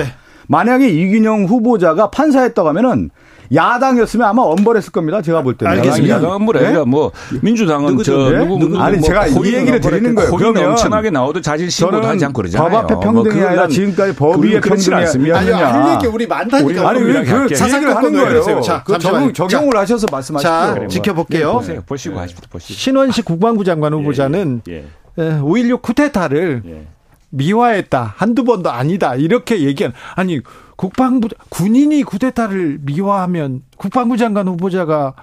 [0.45, 0.49] 네.
[0.49, 3.11] 만약에 이균영 후보자가 판사였다고 하면은
[3.53, 5.21] 야당이었으면 아마 엄벌했을 겁니다.
[5.21, 5.73] 제가 볼 때는.
[5.73, 6.17] 알겠습니다.
[6.17, 6.67] 야당 엄벌 네?
[6.67, 8.39] 아니라 뭐 민주당은 누구, 저 네?
[8.39, 10.33] 누구, 누구 아니 뭐 제가 이 얘기를 드리는 거예요.
[10.35, 12.71] 그러면 엄청나게 나오도 자진 신고도 하지 않고 그러잖아요.
[12.71, 15.39] 법 앞에 평등이 뭐 아니라 지금까지 법 위에 평등이 않습니다.
[15.39, 16.89] 아니 할 얘기 우리 많다니까.
[16.89, 18.61] 아니 왜그 사상을 하는 거예요.
[18.63, 20.49] 자, 그 적용, 적용을 하셔서 말씀하시죠.
[20.49, 21.49] 자, 뭐 지켜볼게요.
[21.49, 21.83] 네, 보세요.
[21.87, 22.45] 보시고 하십시오.
[22.51, 22.75] 보시고.
[22.75, 24.85] 신원식 국방부 장관 후보자는 예,
[25.19, 25.23] 예.
[25.23, 26.87] 5.16 쿠데타를 예.
[27.35, 28.15] 미화했다.
[28.17, 29.15] 한두 번도 아니다.
[29.17, 29.93] 이렇게 얘기한.
[30.15, 30.41] 아니,
[30.77, 35.15] 국방부, 군인이 쿠데타를 미화하면, 국방부 장관 후보자가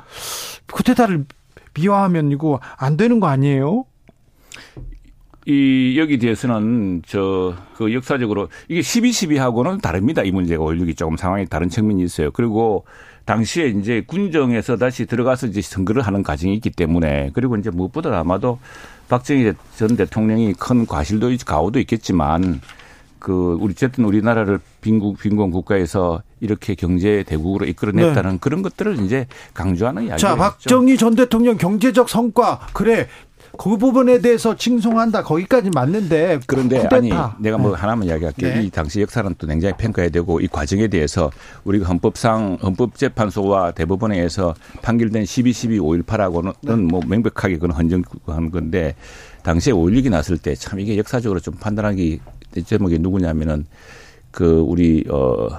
[0.72, 1.26] 쿠데타를
[1.74, 3.86] 미화하면 이거 안 되는 거 아니에요?
[5.46, 10.22] 이, 여기 대해서는 저, 그 역사적으로 이게 12.12하고는 다릅니다.
[10.22, 12.32] 이 문제가 올리기 조금 상황이 다른 측면이 있어요.
[12.32, 12.86] 그리고
[13.26, 18.60] 당시에 이제 군정에서 다시 들어가서 이제 선거를 하는 과정이 있기 때문에 그리고 이제 무엇보다 아마도
[19.10, 22.62] 박정희 전 대통령이 큰 과실도 가오도 있겠지만
[23.22, 28.38] 그 우리 어쨌든 우리나라를 빈국 빈곤 국가에서 이렇게 경제 대국으로 이끌어냈다는 네.
[28.42, 30.28] 그런 것들을 이제 강조하는 이야기죠.
[30.28, 33.08] 자, 박정희 전 대통령 경제적 성과 그래
[33.62, 35.22] 그 부분에 대해서 칭송한다.
[35.22, 36.96] 거기까지 맞는데 그런데 쿠데타.
[36.96, 37.78] 아니 내가 뭐 네.
[37.80, 38.54] 하나만 이야기할게.
[38.56, 38.64] 네.
[38.64, 41.30] 이 당시 역사는 또 굉장히 평가해야 되고 이 과정에 대해서
[41.64, 46.76] 우리가 헌법상 헌법재판소와 대법원에서 판결된 12, 12, 5.18하고는 네.
[46.76, 48.96] 뭐 명백하게 그건 헌정한 건데
[49.44, 52.20] 당시에 5.16이 났을 때 참 이게 역사적으로 좀 판단하기
[52.66, 53.66] 제목이 누구냐면은
[54.32, 55.50] 그 우리 어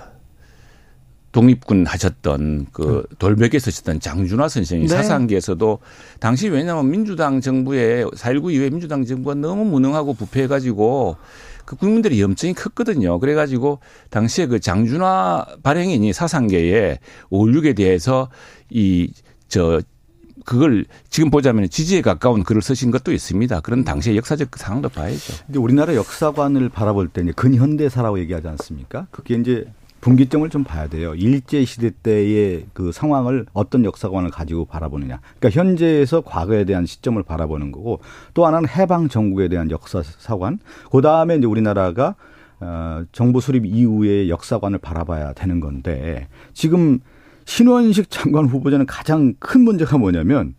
[1.32, 3.16] 독립군 하셨던 그 네.
[3.18, 4.88] 돌벽에 서셨던 장준화 선생이 네.
[4.88, 5.78] 사상계에서도
[6.20, 11.16] 당시 왜냐하면 민주당 정부에 4.19 이후에 민주당 정부가 너무 무능하고 부패해가지고
[11.64, 13.18] 그 국민들이 염증이 컸거든요.
[13.18, 13.78] 그래가지고
[14.10, 16.98] 당시에 그 장준화 발행인이 사상계에
[17.30, 18.28] 5.16에 대해서
[18.70, 19.12] 이
[19.52, 19.82] 저
[20.46, 23.60] 그걸 지금 보자면 지지에 가까운 글을 쓰신 것도 있습니다.
[23.60, 25.34] 그런 당시의 역사적 상황도 봐야죠.
[25.44, 29.08] 근데 우리나라 역사관을 바라볼 때 이제 근현대사라고 얘기하지 않습니까?
[29.10, 29.66] 그게 이제
[30.03, 31.14] 분기점을 좀 봐야 돼요.
[31.14, 35.20] 일제 시대 때의 그 상황을 어떤 역사관을 가지고 바라보느냐.
[35.38, 38.00] 그러니까 현재에서 과거에 대한 시점을 바라보는 거고
[38.34, 40.59] 또 하나는 해방 정국에 대한 역사 사관.
[40.90, 42.16] 그 다음에 이제 우리나라가
[42.59, 46.98] 어, 정부 수립 이후의 역사관을 바라봐야 되는 건데 지금
[47.44, 50.55] 신원식 장관 후보자는 가장 큰 문제가 뭐냐면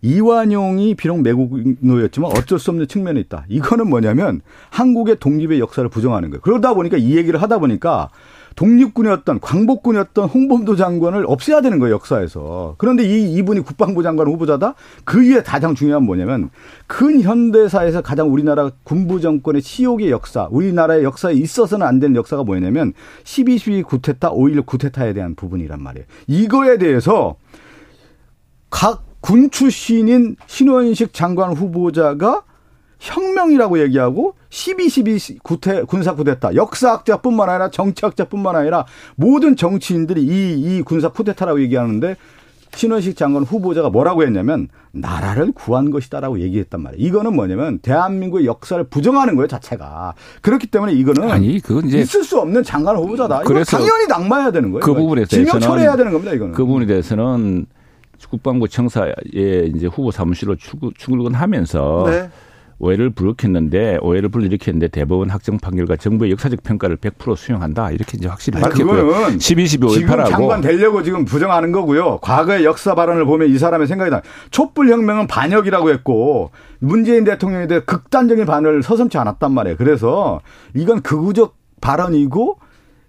[0.00, 3.44] 이완용이 비록 매국노였지만 어쩔 수 없는 측면이 있다.
[3.48, 4.40] 이거는 뭐냐면
[4.70, 6.40] 한국의 독립의 역사를 부정하는 거예요.
[6.40, 8.08] 그러다 보니까 이 얘기를 하다 보니까
[8.56, 12.74] 독립군이었던 광복군이었던 홍범도 장관을 없애야 되는 거예요 역사에서.
[12.78, 14.74] 그런데 이 이분이 국방부 장관 후보자다.
[15.04, 16.50] 그 위에 가장 중요한 뭐냐면
[16.86, 22.92] 근 현대사에서 가장 우리나라 군부 정권의 치욕의 역사, 우리나라의 역사에 있어서는 안 되는 역사가 뭐냐면
[23.24, 26.06] 12.12 구테타, 5.16 구테타에 대한 부분이란 말이에요.
[26.26, 27.36] 이거에 대해서
[28.70, 32.44] 각 군 출신인 신원식 장관 후보자가
[32.98, 38.86] 혁명이라고 얘기하고 12.12 구태, 군사 쿠데타 역사학자뿐만 아니라 정치학자뿐만 아니라
[39.16, 42.16] 모든 정치인들이 이, 이 군사 쿠데타라고 얘기하는데
[42.74, 47.06] 신원식 장관 후보자가 뭐라고 했냐면 나라를 구한 것이다라고 얘기했단 말이에요.
[47.06, 50.14] 이거는 뭐냐면 대한민국의 역사를 부정하는 거예요 자체가.
[50.42, 53.40] 그렇기 때문에 이거는 아니 그건 이제 있을 수 없는 장관 후보자다.
[53.40, 54.84] 그래서 당연히 낙마해야 되는 거예요.
[54.84, 56.34] 그 부분에 대해서는 처리해야 되는 겁니다.
[56.34, 57.66] 이거는 그 부분에 대해서는
[58.28, 59.12] 국방부 청사에
[59.74, 60.56] 이제 후보 사무실로
[60.96, 62.30] 출근하면서 네.
[62.78, 68.60] 오해를 불렀겠는데 오해를 불일으켰는데 대법원 확정 판결과 정부의 역사적 평가를 100% 수용한다 이렇게 이제 확실히
[68.60, 69.38] 밝혔고요.
[69.38, 72.18] 12, 12, 5, 지금 장관 되려고 지금 부정하는 거고요.
[72.18, 74.20] 과거의 역사 발언을 보면 이 사람의 생각이 나.
[74.50, 79.76] 촛불 혁명은 반역이라고 했고 문재인 대통령에 대해 극단적인 반응을 서슴지 않았단 말이에요.
[79.76, 80.40] 그래서
[80.74, 82.58] 이건 극우적 발언이고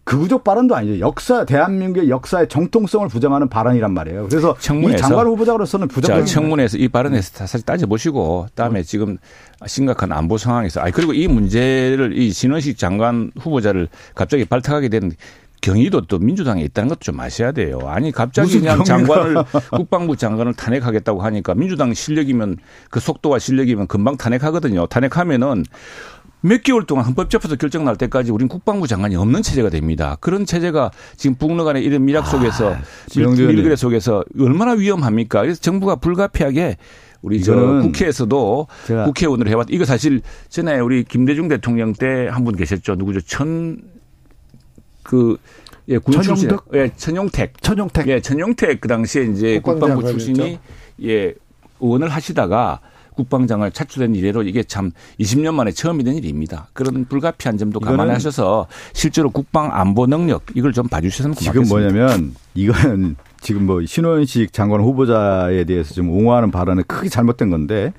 [0.08, 1.00] 극우적 발언도 아니죠.
[1.02, 4.28] 역사 대한민국의 역사의 정통성을 부정하는 발언이란 말이에요.
[4.30, 6.24] 그래서 청문회에서, 이 장관 후보자로서는 부정.
[6.24, 9.18] 청문회에서 이 발언에서 사실 따져 보시고 다음에 지금
[9.66, 15.12] 심각한 안보 상황에서 아 그리고 이 문제를 이 신원식 장관 후보자를 갑자기 발탁하게 된
[15.60, 17.80] 경위도 또 민주당에 있다는 것도 좀 아셔야 돼요.
[17.86, 22.58] 아니 갑자기 그냥 장관을 국방부 장관을 탄핵하겠다고 하니까 민주당 실력이면
[22.90, 24.86] 그 속도와 실력이면 금방 탄핵하거든요.
[24.88, 25.66] 탄핵하면은
[26.42, 30.18] 몇 개월 동안 헌법재판소 결정 날 때까지 우린 국방부 장관이 없는 체제가 됩니다.
[30.22, 32.82] 그런 체제가 지금 북러 간의 이런 미락 속에서 아,
[33.48, 35.42] 밀그레 속에서 얼마나 위험합니까?
[35.42, 36.78] 그래서 정부가 불가피하게
[37.24, 38.68] 우리 저 국회에서도
[39.06, 39.68] 국회의원으로 해왔.
[39.72, 42.96] 이거 사실 전에 우리 김대중 대통령 때 한 분 계셨죠.
[42.96, 43.22] 누구죠?
[43.22, 43.82] 천그
[45.90, 46.50] 예, 군 출신.
[46.74, 47.62] 예, 천용택.
[47.62, 48.08] 천용택.
[48.08, 50.60] 예, 천용택 그 당시에 이제 국방부 출신이
[51.04, 51.34] 예,
[51.80, 52.80] 의원을 하시다가
[53.18, 56.70] 국방장을 차출된 이래로 이게 참 20년 만에 처음이 된 일입니다.
[56.72, 61.66] 그런 불가피한 점도 감안하셔서 실제로 국방 안보 능력 이걸 좀 봐주셨으면 고맙겠습니다.
[61.66, 67.92] 지금 뭐냐면 이건 지금 뭐 신원식 장관 후보자에 대해서 좀 옹호하는 발언은 크게 잘못된 건데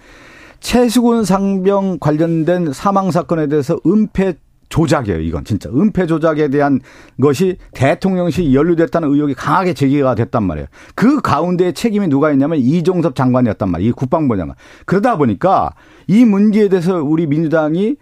[0.60, 4.34] 최수근 상병 관련된 사망 사건에 대해서 은폐
[4.68, 5.70] 조작이에요, 이건 진짜.
[5.70, 6.80] 은폐 조작에 대한
[7.20, 10.66] 것이 대통령실 연루됐다는 의혹이 강하게 제기가 됐단 말이에요.
[10.94, 13.90] 그 가운데 책임이 누가 있냐면 이종섭 장관이었단 말이에요.
[13.90, 14.56] 이 국방부 장관.
[14.84, 15.72] 그러다 보니까
[16.06, 17.96] 이 문제에 대해서 우리 민주당이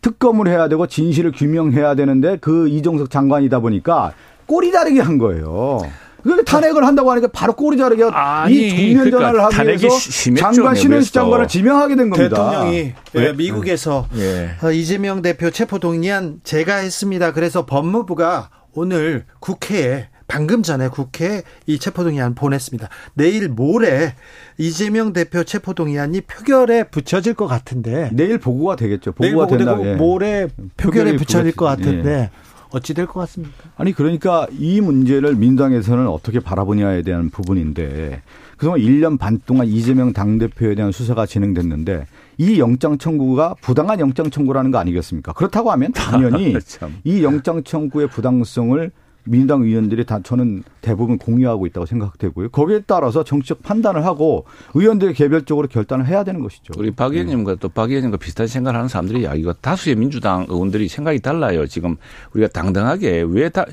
[0.00, 4.12] 특검을 해야 되고 진실을 규명해야 되는데 그 이종석 장관이다 보니까
[4.46, 5.80] 꼬리 다르게 한 거예요.
[6.22, 8.04] 그런데 탄핵을 한다고 하니까 바로 꼬리 자르게
[8.48, 9.88] 이 국면 전환을 그러니까 하기 위해서
[10.36, 12.36] 장관 신현식 장관을 지명하게 된 겁니다.
[12.36, 13.32] 대통령이 네.
[13.32, 14.50] 미국에서 네.
[14.72, 17.32] 이재명 대표 체포 동의안 제가 했습니다.
[17.32, 22.88] 그래서 법무부가 오늘 국회에 방금 전에 국회에 이 체포동의안 보냈습니다.
[23.14, 24.14] 내일 모레
[24.58, 29.12] 이재명 대표 체포동의안이 표결에 붙여질 것 같은데 내일 보고가 되겠죠.
[29.12, 29.78] 보고가 된다.
[29.82, 29.94] 예.
[29.94, 32.30] 모레 표결에 붙여질 것 같은데 예.
[32.70, 33.54] 어찌 될 것 같습니까?
[33.76, 38.22] 아니 그러니까 이 문제를 민주당에서는 어떻게 바라보냐에 대한 부분인데
[38.56, 42.06] 그동안 1년 반 동안 이재명 당대표에 대한 수사가 진행됐는데
[42.38, 45.32] 이 영장 청구가 부당한 영장 청구라는 거 아니겠습니까?
[45.32, 46.54] 그렇다고 하면 당연히
[47.04, 48.90] 이 영장 청구의 부당성을
[49.24, 52.48] 민주당 의원들이 다 저는 대부분 공유하고 있다고 생각되고요.
[52.48, 56.72] 거기에 따라서 정치적 판단을 하고 의원들이 개별적으로 결단을 해야 되는 것이죠.
[56.78, 57.58] 우리 박 의원님과 네.
[57.60, 61.66] 또박 의원님과 비슷한 생각을 하는 사람들이 야 이거 다수의 민주당 의원들이 생각이 달라요.
[61.66, 61.96] 지금
[62.32, 63.64] 우리가 당당하게 왜 다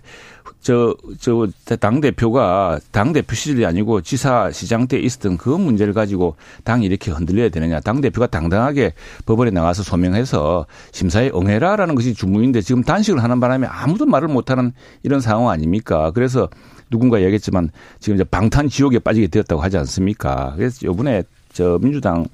[0.62, 1.48] 저, 저,
[1.80, 7.80] 당대표가 당대표 시절이 아니고 지사 시장 때 있었던 그 문제를 가지고 당이 이렇게 흔들려야 되느냐.
[7.80, 8.94] 당대표가 당당하게
[9.26, 14.72] 법원에 나가서 소명해서 심사에 응해라라는 것이 주무인데 지금 단식을 하는 바람에 아무도 말을 못하는
[15.04, 16.12] 이런 상황 아닙니까?
[16.12, 16.50] 그래서
[16.90, 17.70] 누군가 얘기했지만
[18.00, 20.54] 지금 이제 방탄 지옥에 빠지게 되었다고 하지 않습니까?
[20.56, 22.26] 그래서 요번에 저 민주당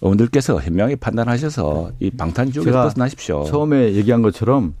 [0.00, 3.44] 의원들께서 현명하게 판단하셔서 이 방탄 지옥에서 벗어나십시오.
[3.44, 4.74] 처음에 얘기한 것처럼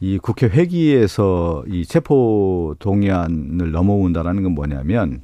[0.00, 5.22] 이 국회 회기에서 이 체포 동의안을 넘어온다라는 건 뭐냐면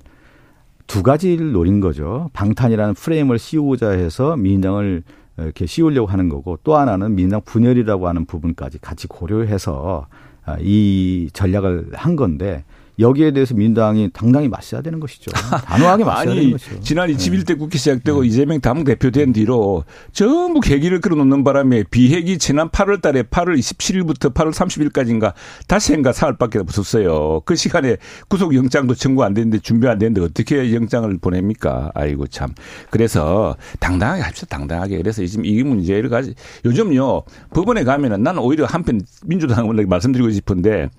[0.86, 2.30] 두 가지를 노린 거죠.
[2.32, 5.02] 방탄이라는 프레임을 씌우고자 해서 민주당을
[5.38, 10.06] 이렇게 씌우려고 하는 거고 또 하나는 민주당 분열이라고 하는 부분까지 같이 고려해서
[10.44, 12.64] 아, 이 전략을 한 건데
[12.98, 15.30] 여기에 대해서 민주당이 당당히 맞서야 되는 것이죠.
[15.32, 16.80] 단호하게 맞서야 아니, 되는 것이죠.
[16.80, 18.28] 지난 21대 국회 시작되고 네.
[18.28, 24.34] 이재명 당 대표 된 뒤로 전부 계기를 끌어놓는 바람에 비핵이 지난 8월 달에 8월 27일부터
[24.34, 25.32] 8월 30일까지인가
[25.66, 27.40] 다시인가 사흘밖에 없었어요.
[27.44, 27.96] 그 시간에
[28.28, 31.90] 구속영장도 청구 안 됐는데 준비 안 됐는데 어떻게 영장을 보냅니까?
[31.94, 32.50] 아이고 참.
[32.90, 34.58] 그래서 당당하게 합시다.
[34.58, 34.98] 당당하게.
[34.98, 36.34] 그래서 지금 이 문제를 가지
[36.64, 37.22] 요즘요
[37.54, 40.90] 법원에 가면은 나는 오히려 한편 민주당을 말씀드리고 싶은데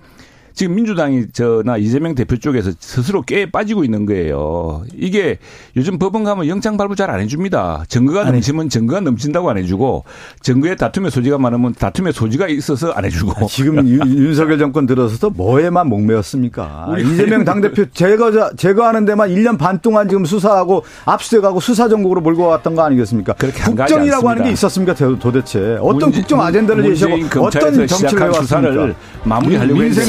[0.54, 4.84] 지금 민주당이 저나 이재명 대표 쪽에서 스스로 깨 빠지고 있는 거예요.
[4.96, 5.38] 이게
[5.76, 7.84] 요즘 법원 가면 영장 발부 잘 안 해줍니다.
[7.90, 10.04] 증거가 넘치면 증거가 넘친다고 안 해주고
[10.42, 13.48] 증거에 다툼의 소지가 많으면 다툼의 소지가 있어서 안 해주고.
[13.48, 16.96] 지금 윤석열 정권 들어서서 뭐에만 목매였습니까?
[17.00, 22.76] 이재명 당대표 제거, 제거하는 데만 1년 반 동안 지금 수사하고 압수해가고 수사 정국으로 몰고 왔던
[22.76, 23.34] 거 아니겠습니까?
[23.34, 24.94] 그렇게 국정이라고 하는 게 있었습니까?
[25.20, 28.94] 도대체 어떤 문제, 국정 아젠다를 제시하고 어떤 정치를 해왔습니까?
[29.26, 30.06] 마무리하려고 했는데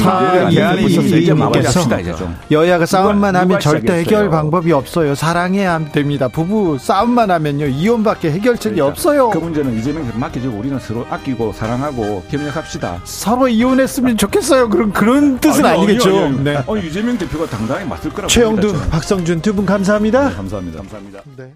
[0.49, 2.35] 대안이 이제 마무리합시다 이제 좀.
[2.51, 5.15] 여야가 싸움만 누가, 하면 누가 절대 해결 방법이 없어요.
[5.15, 6.27] 사랑해야 됩니다.
[6.27, 8.85] 부부 싸움만 하면요 이혼밖에 해결책이 그러니까.
[8.91, 9.29] 없어요.
[9.29, 13.01] 그 문제는 이재명 맡기고 우리는 서로 아끼고 사랑하고 협력합시다.
[13.03, 14.69] 서로 이혼했으면 좋겠어요.
[14.69, 16.63] 그런 그런 뜻은 아니, 겠죠 아니, 아니, 네.
[16.65, 18.27] 어, 이재명 대표가 당당히 맞을 거라고.
[18.27, 20.29] 최영두, 박성준 두 분 감사합니다.
[20.29, 20.77] 네, 감사합니다.
[20.79, 21.21] 감사합니다.
[21.37, 21.53] 네.